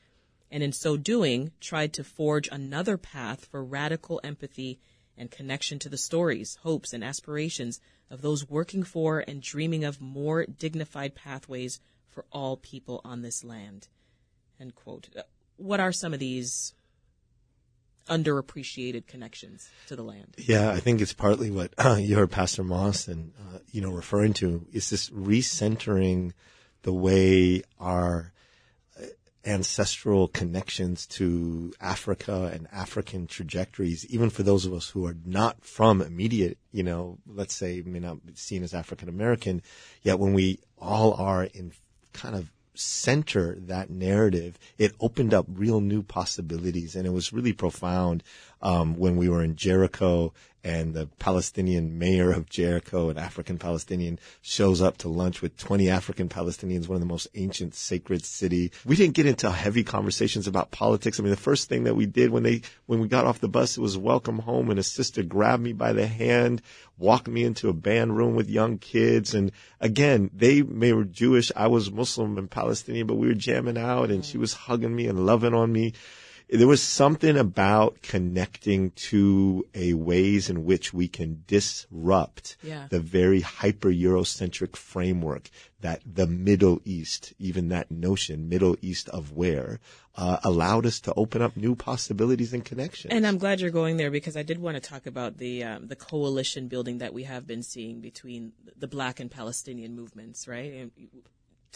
and 0.50 0.62
in 0.62 0.72
so 0.72 0.96
doing 0.96 1.52
tried 1.60 1.92
to 1.94 2.04
forge 2.04 2.48
another 2.50 2.96
path 2.96 3.44
for 3.46 3.64
radical 3.64 4.20
empathy 4.22 4.78
and 5.16 5.30
connection 5.30 5.78
to 5.80 5.88
the 5.88 5.96
stories, 5.96 6.58
hopes, 6.62 6.92
and 6.92 7.02
aspirations 7.02 7.80
of 8.10 8.22
those 8.22 8.48
working 8.48 8.82
for 8.82 9.24
and 9.26 9.42
dreaming 9.42 9.84
of 9.84 10.00
more 10.00 10.44
dignified 10.46 11.14
pathways 11.14 11.80
for 12.08 12.24
all 12.30 12.56
people 12.56 13.00
on 13.04 13.22
this 13.22 13.42
land. 13.42 13.88
End 14.60 14.74
quote. 14.74 15.08
Uh, 15.16 15.22
what 15.56 15.80
are 15.80 15.92
some 15.92 16.14
of 16.14 16.20
these 16.20 16.74
underappreciated 18.08 19.06
connections 19.06 19.68
to 19.88 19.96
the 19.96 20.02
land? 20.02 20.34
Yeah, 20.38 20.70
I 20.70 20.80
think 20.80 21.00
it's 21.00 21.12
partly 21.12 21.50
what 21.50 21.74
uh, 21.78 21.96
you 22.00 22.16
heard 22.16 22.30
Pastor 22.30 22.62
Moss 22.62 23.08
and 23.08 23.32
uh, 23.38 23.58
you 23.70 23.80
know 23.80 23.90
referring 23.90 24.34
to 24.34 24.66
is 24.72 24.90
this 24.90 25.10
recentering 25.10 26.32
the 26.82 26.92
way 26.92 27.62
our 27.80 28.32
ancestral 29.46 30.28
connections 30.28 31.06
to 31.06 31.72
Africa 31.80 32.50
and 32.52 32.66
African 32.72 33.26
trajectories, 33.26 34.04
even 34.06 34.28
for 34.28 34.42
those 34.42 34.66
of 34.66 34.72
us 34.72 34.90
who 34.90 35.06
are 35.06 35.16
not 35.24 35.64
from 35.64 36.02
immediate, 36.02 36.58
you 36.72 36.82
know, 36.82 37.18
let's 37.26 37.54
say 37.54 37.82
may 37.86 38.00
not 38.00 38.26
be 38.26 38.34
seen 38.34 38.62
as 38.62 38.74
African 38.74 39.08
American, 39.08 39.62
yet 40.02 40.18
when 40.18 40.34
we 40.34 40.58
all 40.78 41.14
are 41.14 41.44
in 41.44 41.72
kind 42.12 42.34
of 42.34 42.50
center 42.74 43.56
that 43.60 43.88
narrative, 43.90 44.58
it 44.78 44.94
opened 45.00 45.32
up 45.32 45.46
real 45.48 45.80
new 45.80 46.02
possibilities 46.02 46.94
and 46.94 47.06
it 47.06 47.12
was 47.12 47.32
really 47.32 47.52
profound. 47.52 48.22
Um, 48.62 48.96
when 48.96 49.16
we 49.16 49.28
were 49.28 49.42
in 49.42 49.56
Jericho 49.56 50.32
and 50.66 50.94
the 50.94 51.06
Palestinian 51.20 51.96
mayor 51.96 52.32
of 52.32 52.50
Jericho, 52.50 53.08
an 53.08 53.18
African 53.18 53.56
Palestinian, 53.56 54.18
shows 54.42 54.82
up 54.82 54.98
to 54.98 55.08
lunch 55.08 55.40
with 55.40 55.56
20 55.56 55.88
African 55.88 56.28
Palestinians, 56.28 56.88
one 56.88 56.96
of 56.96 57.00
the 57.00 57.06
most 57.06 57.28
ancient 57.36 57.76
sacred 57.76 58.24
city. 58.24 58.72
We 58.84 58.96
didn't 58.96 59.14
get 59.14 59.26
into 59.26 59.48
heavy 59.48 59.84
conversations 59.84 60.48
about 60.48 60.72
politics. 60.72 61.20
I 61.20 61.22
mean, 61.22 61.30
the 61.30 61.36
first 61.36 61.68
thing 61.68 61.84
that 61.84 61.94
we 61.94 62.06
did 62.06 62.30
when 62.30 62.42
they, 62.42 62.62
when 62.86 62.98
we 62.98 63.06
got 63.06 63.26
off 63.26 63.38
the 63.38 63.48
bus, 63.48 63.78
it 63.78 63.80
was 63.80 63.96
welcome 63.96 64.40
home 64.40 64.68
and 64.68 64.80
a 64.80 64.82
sister 64.82 65.22
grabbed 65.22 65.62
me 65.62 65.72
by 65.72 65.92
the 65.92 66.08
hand, 66.08 66.62
walked 66.98 67.28
me 67.28 67.44
into 67.44 67.68
a 67.68 67.72
band 67.72 68.16
room 68.16 68.34
with 68.34 68.50
young 68.50 68.78
kids. 68.78 69.34
And 69.34 69.52
again, 69.80 70.30
they, 70.34 70.62
they 70.62 70.92
were 70.92 71.04
Jewish. 71.04 71.52
I 71.54 71.68
was 71.68 71.92
Muslim 71.92 72.38
and 72.38 72.50
Palestinian, 72.50 73.06
but 73.06 73.18
we 73.18 73.28
were 73.28 73.34
jamming 73.34 73.78
out 73.78 74.10
and 74.10 74.24
she 74.24 74.36
was 74.36 74.52
hugging 74.52 74.96
me 74.96 75.06
and 75.06 75.26
loving 75.26 75.54
on 75.54 75.72
me 75.72 75.92
there 76.48 76.66
was 76.66 76.82
something 76.82 77.36
about 77.36 78.02
connecting 78.02 78.90
to 78.92 79.66
a 79.74 79.94
ways 79.94 80.48
in 80.48 80.64
which 80.64 80.94
we 80.94 81.08
can 81.08 81.42
disrupt 81.46 82.56
yeah. 82.62 82.86
the 82.88 83.00
very 83.00 83.40
hyper 83.40 83.90
Eurocentric 83.90 84.76
framework 84.76 85.50
that 85.80 86.02
the 86.06 86.26
Middle 86.26 86.80
East, 86.84 87.32
even 87.38 87.68
that 87.68 87.90
notion, 87.90 88.48
Middle 88.48 88.76
East 88.80 89.08
of 89.08 89.32
where, 89.32 89.80
uh, 90.14 90.38
allowed 90.44 90.86
us 90.86 91.00
to 91.00 91.12
open 91.14 91.42
up 91.42 91.56
new 91.56 91.74
possibilities 91.74 92.52
and 92.52 92.64
connections. 92.64 93.12
And 93.12 93.26
I'm 93.26 93.38
glad 93.38 93.60
you're 93.60 93.70
going 93.70 93.96
there 93.96 94.10
because 94.10 94.36
I 94.36 94.42
did 94.42 94.58
want 94.58 94.76
to 94.76 94.80
talk 94.80 95.06
about 95.06 95.38
the 95.38 95.64
um, 95.64 95.88
the 95.88 95.96
coalition 95.96 96.68
building 96.68 96.98
that 96.98 97.12
we 97.12 97.24
have 97.24 97.46
been 97.46 97.62
seeing 97.62 98.00
between 98.00 98.52
the 98.76 98.88
Black 98.88 99.20
and 99.20 99.30
Palestinian 99.30 99.94
movements, 99.94 100.48
right? 100.48 100.72
And 100.72 100.90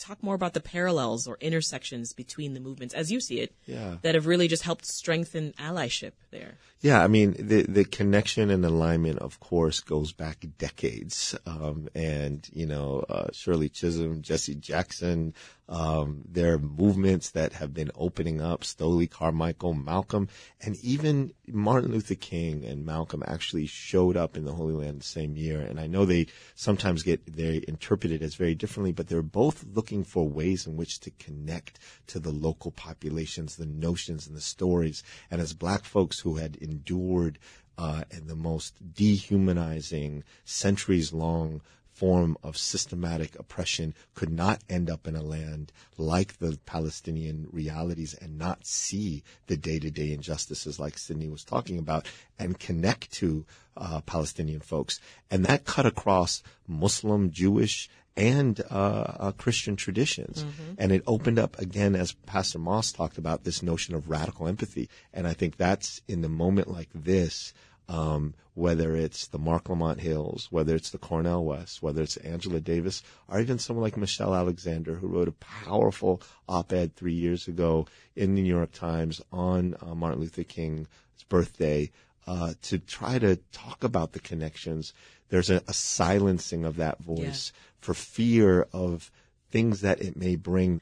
talk 0.00 0.22
more 0.22 0.34
about 0.34 0.54
the 0.54 0.60
parallels 0.60 1.26
or 1.26 1.36
intersections 1.40 2.12
between 2.12 2.54
the 2.54 2.60
movements 2.60 2.94
as 2.94 3.12
you 3.12 3.20
see 3.20 3.40
it 3.40 3.52
yeah. 3.66 3.96
that 4.02 4.14
have 4.14 4.26
really 4.26 4.48
just 4.48 4.62
helped 4.62 4.86
strengthen 4.86 5.52
allyship 5.52 6.12
there. 6.30 6.54
Yeah, 6.80 7.04
I 7.04 7.08
mean 7.08 7.34
the 7.38 7.62
the 7.62 7.84
connection 7.84 8.50
and 8.50 8.64
alignment, 8.64 9.18
of 9.18 9.38
course, 9.38 9.80
goes 9.80 10.12
back 10.12 10.44
decades. 10.56 11.36
Um, 11.46 11.88
and 11.94 12.48
you 12.52 12.66
know, 12.66 13.04
uh, 13.08 13.28
Shirley 13.32 13.68
Chisholm, 13.68 14.22
Jesse 14.22 14.54
Jackson, 14.54 15.34
um, 15.70 16.22
there 16.28 16.54
are 16.54 16.58
movements 16.58 17.30
that 17.30 17.52
have 17.52 17.72
been 17.72 17.92
opening 17.94 18.40
up. 18.40 18.64
Stokely 18.64 19.06
Carmichael, 19.06 19.72
Malcolm, 19.72 20.28
and 20.60 20.76
even 20.82 21.32
Martin 21.46 21.92
Luther 21.92 22.16
King 22.16 22.64
and 22.64 22.84
Malcolm 22.84 23.22
actually 23.24 23.66
showed 23.66 24.16
up 24.16 24.36
in 24.36 24.44
the 24.44 24.52
Holy 24.52 24.74
Land 24.74 25.00
the 25.00 25.04
same 25.04 25.36
year. 25.36 25.60
And 25.60 25.78
I 25.78 25.86
know 25.86 26.04
they 26.04 26.26
sometimes 26.56 27.04
get 27.04 27.36
they 27.36 27.62
interpreted 27.68 28.20
as 28.20 28.34
very 28.34 28.56
differently, 28.56 28.90
but 28.90 29.06
they're 29.06 29.22
both 29.22 29.64
looking 29.64 30.02
for 30.02 30.28
ways 30.28 30.66
in 30.66 30.76
which 30.76 30.98
to 31.00 31.10
connect 31.12 31.78
to 32.08 32.18
the 32.18 32.32
local 32.32 32.72
populations, 32.72 33.54
the 33.54 33.66
notions 33.66 34.26
and 34.26 34.36
the 34.36 34.40
stories. 34.40 35.04
And 35.30 35.40
as 35.40 35.54
Black 35.54 35.84
folks 35.84 36.18
who 36.18 36.34
had 36.34 36.56
endured 36.56 37.38
uh, 37.78 38.02
and 38.10 38.28
the 38.28 38.36
most 38.36 38.74
dehumanizing, 38.92 40.24
centuries 40.44 41.12
long 41.12 41.62
form 42.00 42.34
of 42.42 42.56
systematic 42.56 43.38
oppression 43.38 43.94
could 44.14 44.32
not 44.32 44.58
end 44.70 44.88
up 44.88 45.06
in 45.06 45.14
a 45.14 45.22
land 45.22 45.70
like 45.98 46.38
the 46.38 46.58
Palestinian 46.64 47.46
realities 47.52 48.14
and 48.14 48.38
not 48.38 48.66
see 48.66 49.22
the 49.48 49.56
day-to-day 49.58 50.10
injustices 50.10 50.80
like 50.80 50.96
Sydney 50.96 51.28
was 51.28 51.44
talking 51.44 51.78
about 51.78 52.08
and 52.38 52.58
connect 52.58 53.12
to 53.12 53.44
uh, 53.76 54.00
Palestinian 54.06 54.60
folks. 54.60 54.98
And 55.30 55.44
that 55.44 55.66
cut 55.66 55.84
across 55.84 56.42
Muslim, 56.66 57.30
Jewish, 57.30 57.90
and 58.16 58.58
uh, 58.70 59.04
uh, 59.26 59.32
Christian 59.32 59.76
traditions. 59.76 60.42
Mm-hmm. 60.42 60.72
And 60.78 60.92
it 60.92 61.02
opened 61.06 61.38
up 61.38 61.58
again, 61.58 61.94
as 61.94 62.12
Pastor 62.12 62.58
Moss 62.58 62.92
talked 62.92 63.18
about, 63.18 63.44
this 63.44 63.62
notion 63.62 63.94
of 63.94 64.08
radical 64.08 64.48
empathy. 64.48 64.88
And 65.12 65.26
I 65.26 65.34
think 65.34 65.58
that's 65.58 66.00
in 66.08 66.22
the 66.22 66.30
moment 66.30 66.68
like 66.68 66.88
this 66.94 67.52
um, 67.90 68.34
whether 68.54 68.94
it's 68.94 69.26
the 69.26 69.38
Marc 69.38 69.68
Lamont 69.68 69.98
Hills, 70.00 70.46
whether 70.50 70.76
it's 70.76 70.90
the 70.90 70.98
Cornel 70.98 71.44
West, 71.44 71.82
whether 71.82 72.02
it's 72.02 72.16
Angela 72.18 72.60
Davis, 72.60 73.02
or 73.28 73.40
even 73.40 73.58
someone 73.58 73.82
like 73.82 73.96
Michelle 73.96 74.34
Alexander, 74.34 74.94
who 74.94 75.08
wrote 75.08 75.26
a 75.26 75.32
powerful 75.32 76.22
op-ed 76.48 76.94
three 76.94 77.14
years 77.14 77.48
ago 77.48 77.86
in 78.14 78.34
the 78.34 78.42
New 78.42 78.48
York 78.48 78.70
Times 78.70 79.20
on 79.32 79.74
uh, 79.82 79.94
Martin 79.94 80.20
Luther 80.20 80.44
King's 80.44 80.86
birthday 81.28 81.90
uh, 82.28 82.54
to 82.62 82.78
try 82.78 83.18
to 83.18 83.36
talk 83.50 83.82
about 83.82 84.12
the 84.12 84.20
connections. 84.20 84.92
There's 85.28 85.50
a, 85.50 85.60
a 85.66 85.72
silencing 85.72 86.64
of 86.64 86.76
that 86.76 87.00
voice 87.00 87.52
yeah. 87.52 87.60
for 87.80 87.94
fear 87.94 88.68
of 88.72 89.10
things 89.50 89.80
that 89.80 90.00
it 90.00 90.16
may 90.16 90.36
bring 90.36 90.80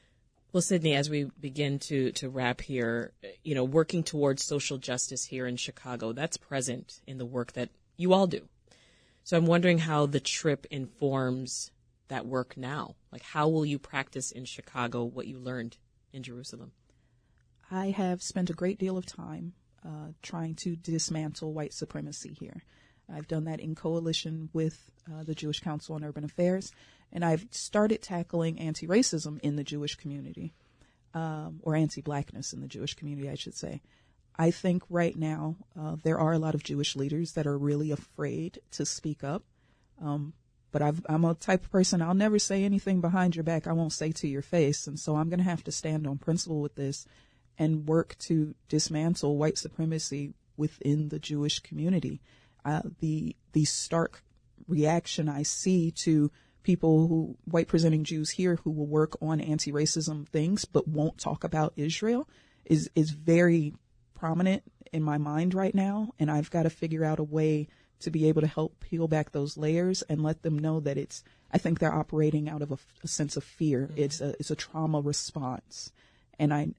well, 0.51 0.61
Sydney, 0.61 0.95
as 0.95 1.09
we 1.09 1.25
begin 1.39 1.79
to, 1.79 2.11
to 2.13 2.29
wrap 2.29 2.61
here, 2.61 3.11
you 3.43 3.53
know, 3.53 3.63
working 3.63 4.03
towards 4.03 4.43
social 4.43 4.77
justice 4.77 5.23
here 5.25 5.45
in 5.45 5.57
Chicago, 5.57 6.11
that's 6.11 6.37
present 6.37 7.01
in 7.05 7.17
the 7.17 7.25
work 7.25 7.53
that 7.53 7.69
you 7.97 8.13
all 8.13 8.27
do. 8.27 8.41
So 9.23 9.37
I'm 9.37 9.45
wondering 9.45 9.77
how 9.77 10.07
the 10.07 10.19
trip 10.19 10.65
informs 10.71 11.71
that 12.07 12.25
work 12.25 12.57
now. 12.57 12.95
Like, 13.11 13.21
how 13.21 13.47
will 13.47 13.65
you 13.65 13.77
practice 13.77 14.31
in 14.31 14.45
Chicago 14.45 15.03
what 15.03 15.27
you 15.27 15.37
learned 15.37 15.77
in 16.11 16.23
Jerusalem? 16.23 16.71
I 17.69 17.91
have 17.91 18.23
spent 18.23 18.49
a 18.49 18.53
great 18.53 18.79
deal 18.79 18.97
of 18.97 19.05
time 19.05 19.53
uh, 19.85 20.13
trying 20.23 20.55
to 20.55 20.75
dismantle 20.75 21.53
white 21.53 21.73
supremacy 21.73 22.35
here. 22.39 22.63
I've 23.13 23.27
done 23.27 23.45
that 23.45 23.59
in 23.59 23.75
coalition 23.75 24.49
with 24.53 24.91
uh, 25.11 25.23
the 25.23 25.35
Jewish 25.35 25.59
Council 25.59 25.95
on 25.95 26.03
Urban 26.03 26.23
Affairs, 26.23 26.71
and 27.11 27.25
I've 27.25 27.47
started 27.51 28.01
tackling 28.01 28.59
anti-racism 28.59 29.39
in 29.41 29.55
the 29.55 29.63
Jewish 29.63 29.95
community, 29.95 30.53
um, 31.13 31.59
or 31.63 31.75
anti-blackness 31.75 32.53
in 32.53 32.61
the 32.61 32.67
Jewish 32.67 32.93
community, 32.93 33.29
I 33.29 33.35
should 33.35 33.55
say. 33.55 33.81
I 34.37 34.51
think 34.51 34.83
right 34.89 35.17
now 35.17 35.57
uh, 35.77 35.97
there 36.01 36.19
are 36.19 36.33
a 36.33 36.39
lot 36.39 36.55
of 36.55 36.63
Jewish 36.63 36.95
leaders 36.95 37.33
that 37.33 37.45
are 37.45 37.57
really 37.57 37.91
afraid 37.91 38.59
to 38.71 38.85
speak 38.85 39.23
up. 39.23 39.43
Um, 40.01 40.33
but 40.71 40.81
i 40.81 40.91
am 41.09 41.25
a 41.25 41.33
type 41.33 41.63
of 41.63 41.71
person 41.71 42.01
I'll 42.01 42.13
never 42.13 42.39
say 42.39 42.63
anything 42.63 43.01
behind 43.01 43.35
your 43.35 43.43
back. 43.43 43.67
I 43.67 43.73
won't 43.73 43.93
say 43.93 44.11
to 44.11 44.27
your 44.27 44.41
face, 44.41 44.87
and 44.87 44.99
so 44.99 45.15
I'm 45.15 45.29
going 45.29 45.39
to 45.39 45.43
have 45.43 45.63
to 45.65 45.71
stand 45.71 46.05
on 46.07 46.17
principle 46.17 46.61
with 46.61 46.75
this 46.75 47.05
and 47.57 47.87
work 47.87 48.15
to 48.19 48.55
dismantle 48.69 49.37
white 49.37 49.57
supremacy 49.57 50.33
within 50.55 51.09
the 51.09 51.19
Jewish 51.19 51.59
community. 51.59 52.21
Uh, 52.63 52.81
the 52.99 53.35
the 53.53 53.65
stark 53.65 54.23
reaction 54.67 55.27
I 55.27 55.43
see 55.43 55.91
to 55.91 56.31
people 56.63 57.07
who 57.07 57.37
white 57.45 57.67
presenting 57.67 58.03
Jews 58.03 58.31
here 58.31 58.57
who 58.63 58.71
will 58.71 58.87
work 58.87 59.17
on 59.21 59.39
anti-racism 59.41 60.27
things 60.27 60.65
but 60.65 60.87
won't 60.87 61.17
talk 61.17 61.43
about 61.43 61.73
Israel 61.75 62.27
is 62.65 62.89
is 62.95 63.11
very 63.11 63.73
prominent 64.15 64.63
in 64.91 65.03
my 65.03 65.17
mind 65.17 65.53
right 65.53 65.73
now 65.73 66.11
and 66.19 66.29
I've 66.29 66.51
got 66.51 66.63
to 66.63 66.69
figure 66.69 67.05
out 67.05 67.19
a 67.19 67.23
way 67.23 67.67
to 67.99 68.11
be 68.11 68.27
able 68.27 68.41
to 68.41 68.47
help 68.47 68.79
peel 68.79 69.07
back 69.07 69.31
those 69.31 69.57
layers 69.57 70.01
and 70.03 70.23
let 70.23 70.41
them 70.41 70.57
know 70.57 70.79
that 70.79 70.97
it's 70.97 71.23
I 71.51 71.57
think 71.57 71.79
they're 71.79 71.93
operating 71.93 72.47
out 72.49 72.61
of 72.61 72.71
a, 72.71 72.77
a 73.03 73.07
sense 73.07 73.35
of 73.35 73.43
fear. 73.43 73.89
Mm-hmm. 73.91 74.01
It's 74.01 74.21
a 74.21 74.29
it's 74.39 74.51
a 74.51 74.55
trauma 74.55 75.01
response. 75.01 75.91
And 76.37 76.53
I 76.53 76.69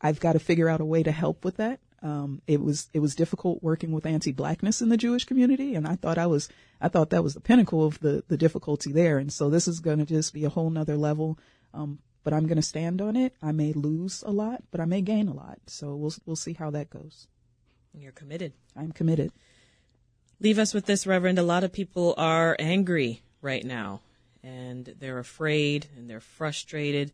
I've 0.00 0.20
got 0.20 0.32
to 0.32 0.38
figure 0.38 0.68
out 0.68 0.80
a 0.80 0.84
way 0.84 1.02
to 1.02 1.12
help 1.12 1.44
with 1.44 1.56
that. 1.56 1.80
Um, 2.02 2.40
it 2.46 2.62
was 2.62 2.88
it 2.94 3.00
was 3.00 3.14
difficult 3.14 3.62
working 3.62 3.92
with 3.92 4.06
anti-blackness 4.06 4.80
in 4.80 4.88
the 4.88 4.96
Jewish 4.96 5.24
community, 5.24 5.74
and 5.74 5.86
I 5.86 5.96
thought 5.96 6.16
I 6.16 6.26
was 6.26 6.48
I 6.80 6.88
thought 6.88 7.10
that 7.10 7.22
was 7.22 7.34
the 7.34 7.40
pinnacle 7.40 7.84
of 7.84 8.00
the 8.00 8.24
the 8.28 8.38
difficulty 8.38 8.92
there. 8.92 9.18
And 9.18 9.32
so 9.32 9.50
this 9.50 9.68
is 9.68 9.80
going 9.80 9.98
to 9.98 10.06
just 10.06 10.32
be 10.32 10.44
a 10.44 10.50
whole 10.50 10.70
nother 10.70 10.96
level. 10.96 11.38
Um, 11.74 11.98
but 12.22 12.32
I'm 12.32 12.46
going 12.46 12.56
to 12.56 12.62
stand 12.62 13.00
on 13.00 13.16
it. 13.16 13.34
I 13.42 13.52
may 13.52 13.72
lose 13.72 14.22
a 14.26 14.30
lot, 14.30 14.62
but 14.70 14.80
I 14.80 14.84
may 14.84 15.00
gain 15.00 15.28
a 15.28 15.34
lot. 15.34 15.58
So 15.66 15.94
we'll 15.94 16.14
we'll 16.24 16.36
see 16.36 16.54
how 16.54 16.70
that 16.70 16.90
goes. 16.90 17.26
You're 17.94 18.12
committed. 18.12 18.52
I'm 18.76 18.92
committed. 18.92 19.32
Leave 20.38 20.58
us 20.58 20.72
with 20.72 20.86
this, 20.86 21.06
Reverend. 21.06 21.38
A 21.38 21.42
lot 21.42 21.64
of 21.64 21.72
people 21.72 22.14
are 22.16 22.56
angry 22.58 23.22
right 23.42 23.64
now, 23.64 24.00
and 24.42 24.94
they're 24.98 25.18
afraid 25.18 25.88
and 25.96 26.08
they're 26.08 26.20
frustrated. 26.20 27.12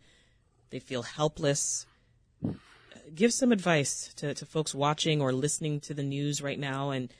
They 0.71 0.79
feel 0.79 1.03
helpless 1.03 1.87
give 3.15 3.33
some 3.33 3.53
advice 3.53 4.13
to, 4.17 4.35
to 4.35 4.47
folks 4.47 4.75
watching 4.75 5.21
or 5.21 5.33
listening 5.33 5.81
to 5.81 5.95
the 5.95 6.03
news 6.03 6.43
right 6.43 6.59
now 6.59 6.91
and 6.91 7.13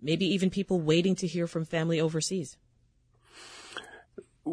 maybe 0.00 0.26
even 0.26 0.50
people 0.50 0.80
waiting 0.80 1.14
to 1.16 1.26
hear 1.26 1.46
from 1.46 1.64
family 1.64 2.00
overseas? 2.00 2.56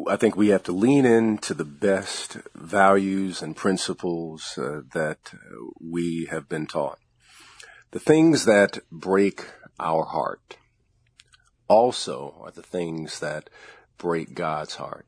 I 0.08 0.16
think 0.16 0.36
we 0.36 0.48
have 0.48 0.62
to 0.64 0.72
lean 0.72 1.04
into 1.04 1.52
the 1.52 1.64
best 1.64 2.38
values 2.54 3.42
and 3.42 3.56
principles 3.56 4.56
uh, 4.56 4.82
that 4.94 5.32
we 5.80 6.26
have 6.30 6.48
been 6.48 6.66
taught. 6.66 7.00
The 7.90 7.98
things 7.98 8.44
that 8.44 8.78
break 8.92 9.46
our 9.80 10.04
heart 10.04 10.58
also 11.66 12.36
are 12.40 12.52
the 12.52 12.62
things 12.62 13.18
that 13.18 13.50
break 13.98 14.34
God's 14.34 14.76
heart. 14.76 15.06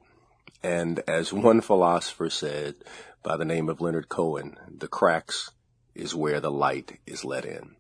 And 0.65 1.03
as 1.07 1.33
one 1.33 1.61
philosopher 1.61 2.29
said 2.29 2.75
by 3.23 3.37
the 3.37 3.45
name 3.45 3.69
of 3.69 3.81
Leonard 3.81 4.09
Cohen, 4.09 4.57
the 4.69 4.89
cracks 4.89 5.51
is 5.95 6.15
where 6.15 6.41
the 6.41 6.51
light 6.51 6.99
is 7.07 7.25
let 7.25 7.45
in. 7.45 7.77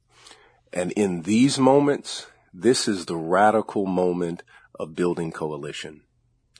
And 0.72 0.92
in 0.92 1.22
these 1.22 1.58
moments, 1.58 2.26
this 2.52 2.86
is 2.86 3.06
the 3.06 3.16
radical 3.16 3.86
moment 3.86 4.42
of 4.78 4.94
building 4.94 5.32
coalition. 5.32 6.02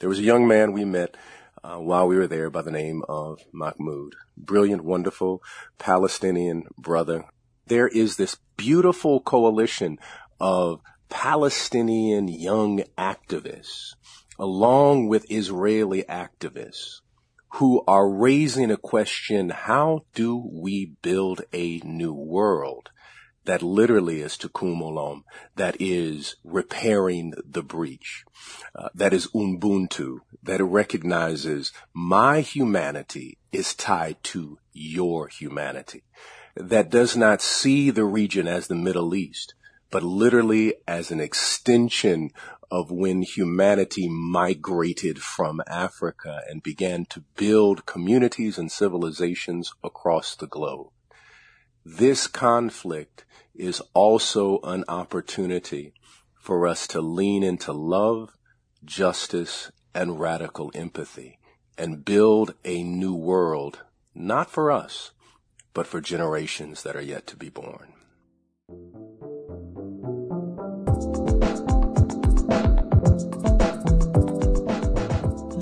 There 0.00 0.08
was 0.08 0.18
a 0.18 0.24
young 0.24 0.48
man 0.48 0.72
we 0.72 0.84
met 0.84 1.16
uh, 1.62 1.76
while 1.76 2.08
we 2.08 2.16
were 2.16 2.26
there 2.26 2.50
by 2.50 2.62
the 2.62 2.70
name 2.70 3.02
of 3.08 3.40
Mahmoud. 3.52 4.16
Brilliant, 4.36 4.84
wonderful 4.84 5.42
Palestinian 5.78 6.64
brother. 6.76 7.26
There 7.66 7.88
is 7.88 8.16
this 8.16 8.36
beautiful 8.56 9.20
coalition 9.20 9.98
of 10.40 10.80
Palestinian 11.08 12.26
young 12.26 12.82
activists 12.98 13.94
along 14.38 15.08
with 15.08 15.30
Israeli 15.30 16.02
activists 16.04 17.01
who 17.56 17.84
are 17.86 18.08
raising 18.08 18.70
a 18.70 18.76
question, 18.76 19.50
how 19.50 20.04
do 20.14 20.48
we 20.50 20.94
build 21.02 21.42
a 21.52 21.80
new 21.84 22.12
world? 22.12 22.88
That 23.44 23.62
literally 23.62 24.22
is 24.22 24.38
tikkun 24.38 24.80
olam, 24.80 25.24
that 25.56 25.76
is 25.78 26.36
repairing 26.44 27.34
the 27.44 27.62
breach, 27.62 28.24
uh, 28.74 28.88
that 28.94 29.12
is 29.12 29.26
Ubuntu, 29.34 30.20
that 30.42 30.64
recognizes 30.64 31.72
my 31.92 32.40
humanity 32.40 33.36
is 33.50 33.74
tied 33.74 34.22
to 34.24 34.58
your 34.72 35.28
humanity, 35.28 36.04
that 36.56 36.88
does 36.88 37.16
not 37.16 37.42
see 37.42 37.90
the 37.90 38.04
region 38.04 38.48
as 38.48 38.68
the 38.68 38.74
Middle 38.74 39.14
East, 39.14 39.54
but 39.90 40.02
literally 40.02 40.74
as 40.88 41.10
an 41.10 41.20
extension 41.20 42.30
of 42.72 42.90
when 42.90 43.20
humanity 43.20 44.08
migrated 44.08 45.20
from 45.20 45.60
Africa 45.66 46.40
and 46.48 46.62
began 46.62 47.04
to 47.04 47.22
build 47.36 47.84
communities 47.84 48.56
and 48.56 48.72
civilizations 48.72 49.74
across 49.84 50.34
the 50.34 50.46
globe. 50.46 50.88
This 51.84 52.26
conflict 52.26 53.26
is 53.54 53.82
also 53.92 54.58
an 54.64 54.84
opportunity 54.88 55.92
for 56.34 56.66
us 56.66 56.86
to 56.86 57.02
lean 57.02 57.42
into 57.42 57.74
love, 57.74 58.30
justice, 58.82 59.70
and 59.94 60.18
radical 60.18 60.72
empathy 60.74 61.38
and 61.76 62.06
build 62.06 62.54
a 62.64 62.82
new 62.82 63.14
world, 63.14 63.80
not 64.14 64.50
for 64.50 64.72
us, 64.72 65.10
but 65.74 65.86
for 65.86 66.00
generations 66.00 66.84
that 66.84 66.96
are 66.96 67.02
yet 67.02 67.26
to 67.26 67.36
be 67.36 67.50
born. 67.50 67.91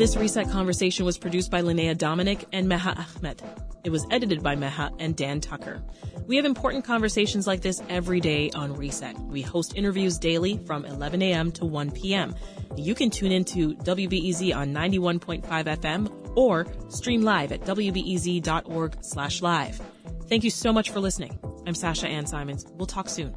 This 0.00 0.16
Reset 0.16 0.48
conversation 0.48 1.04
was 1.04 1.18
produced 1.18 1.50
by 1.50 1.60
Lynnea 1.60 1.94
Domienik 1.94 2.46
and 2.54 2.66
Meha 2.66 2.98
Ahmad. 2.98 3.42
It 3.84 3.90
was 3.90 4.06
edited 4.10 4.42
by 4.42 4.56
Meha 4.56 4.96
and 4.98 5.14
Dan 5.14 5.42
Tucker. 5.42 5.82
We 6.26 6.36
have 6.36 6.46
important 6.46 6.86
conversations 6.86 7.46
like 7.46 7.60
this 7.60 7.82
every 7.90 8.18
day 8.18 8.48
on 8.52 8.72
Reset. 8.72 9.20
We 9.24 9.42
host 9.42 9.76
interviews 9.76 10.16
daily 10.16 10.56
from 10.64 10.86
11 10.86 11.20
a.m. 11.20 11.52
to 11.52 11.66
1 11.66 11.90
p.m. 11.90 12.34
You 12.78 12.94
can 12.94 13.10
tune 13.10 13.30
in 13.30 13.44
to 13.44 13.74
WBEZ 13.74 14.56
on 14.56 14.72
91.5 14.72 15.42
FM 15.44 16.32
or 16.34 16.66
stream 16.88 17.20
live 17.20 17.52
at 17.52 17.60
wbez.org 17.60 18.96
slash 19.02 19.42
live. 19.42 19.82
Thank 20.28 20.44
you 20.44 20.50
so 20.50 20.72
much 20.72 20.88
for 20.88 21.00
listening. 21.00 21.38
I'm 21.66 21.74
Sasha 21.74 22.08
Ann 22.08 22.24
Simons. 22.24 22.64
We'll 22.72 22.86
talk 22.86 23.10
soon. 23.10 23.36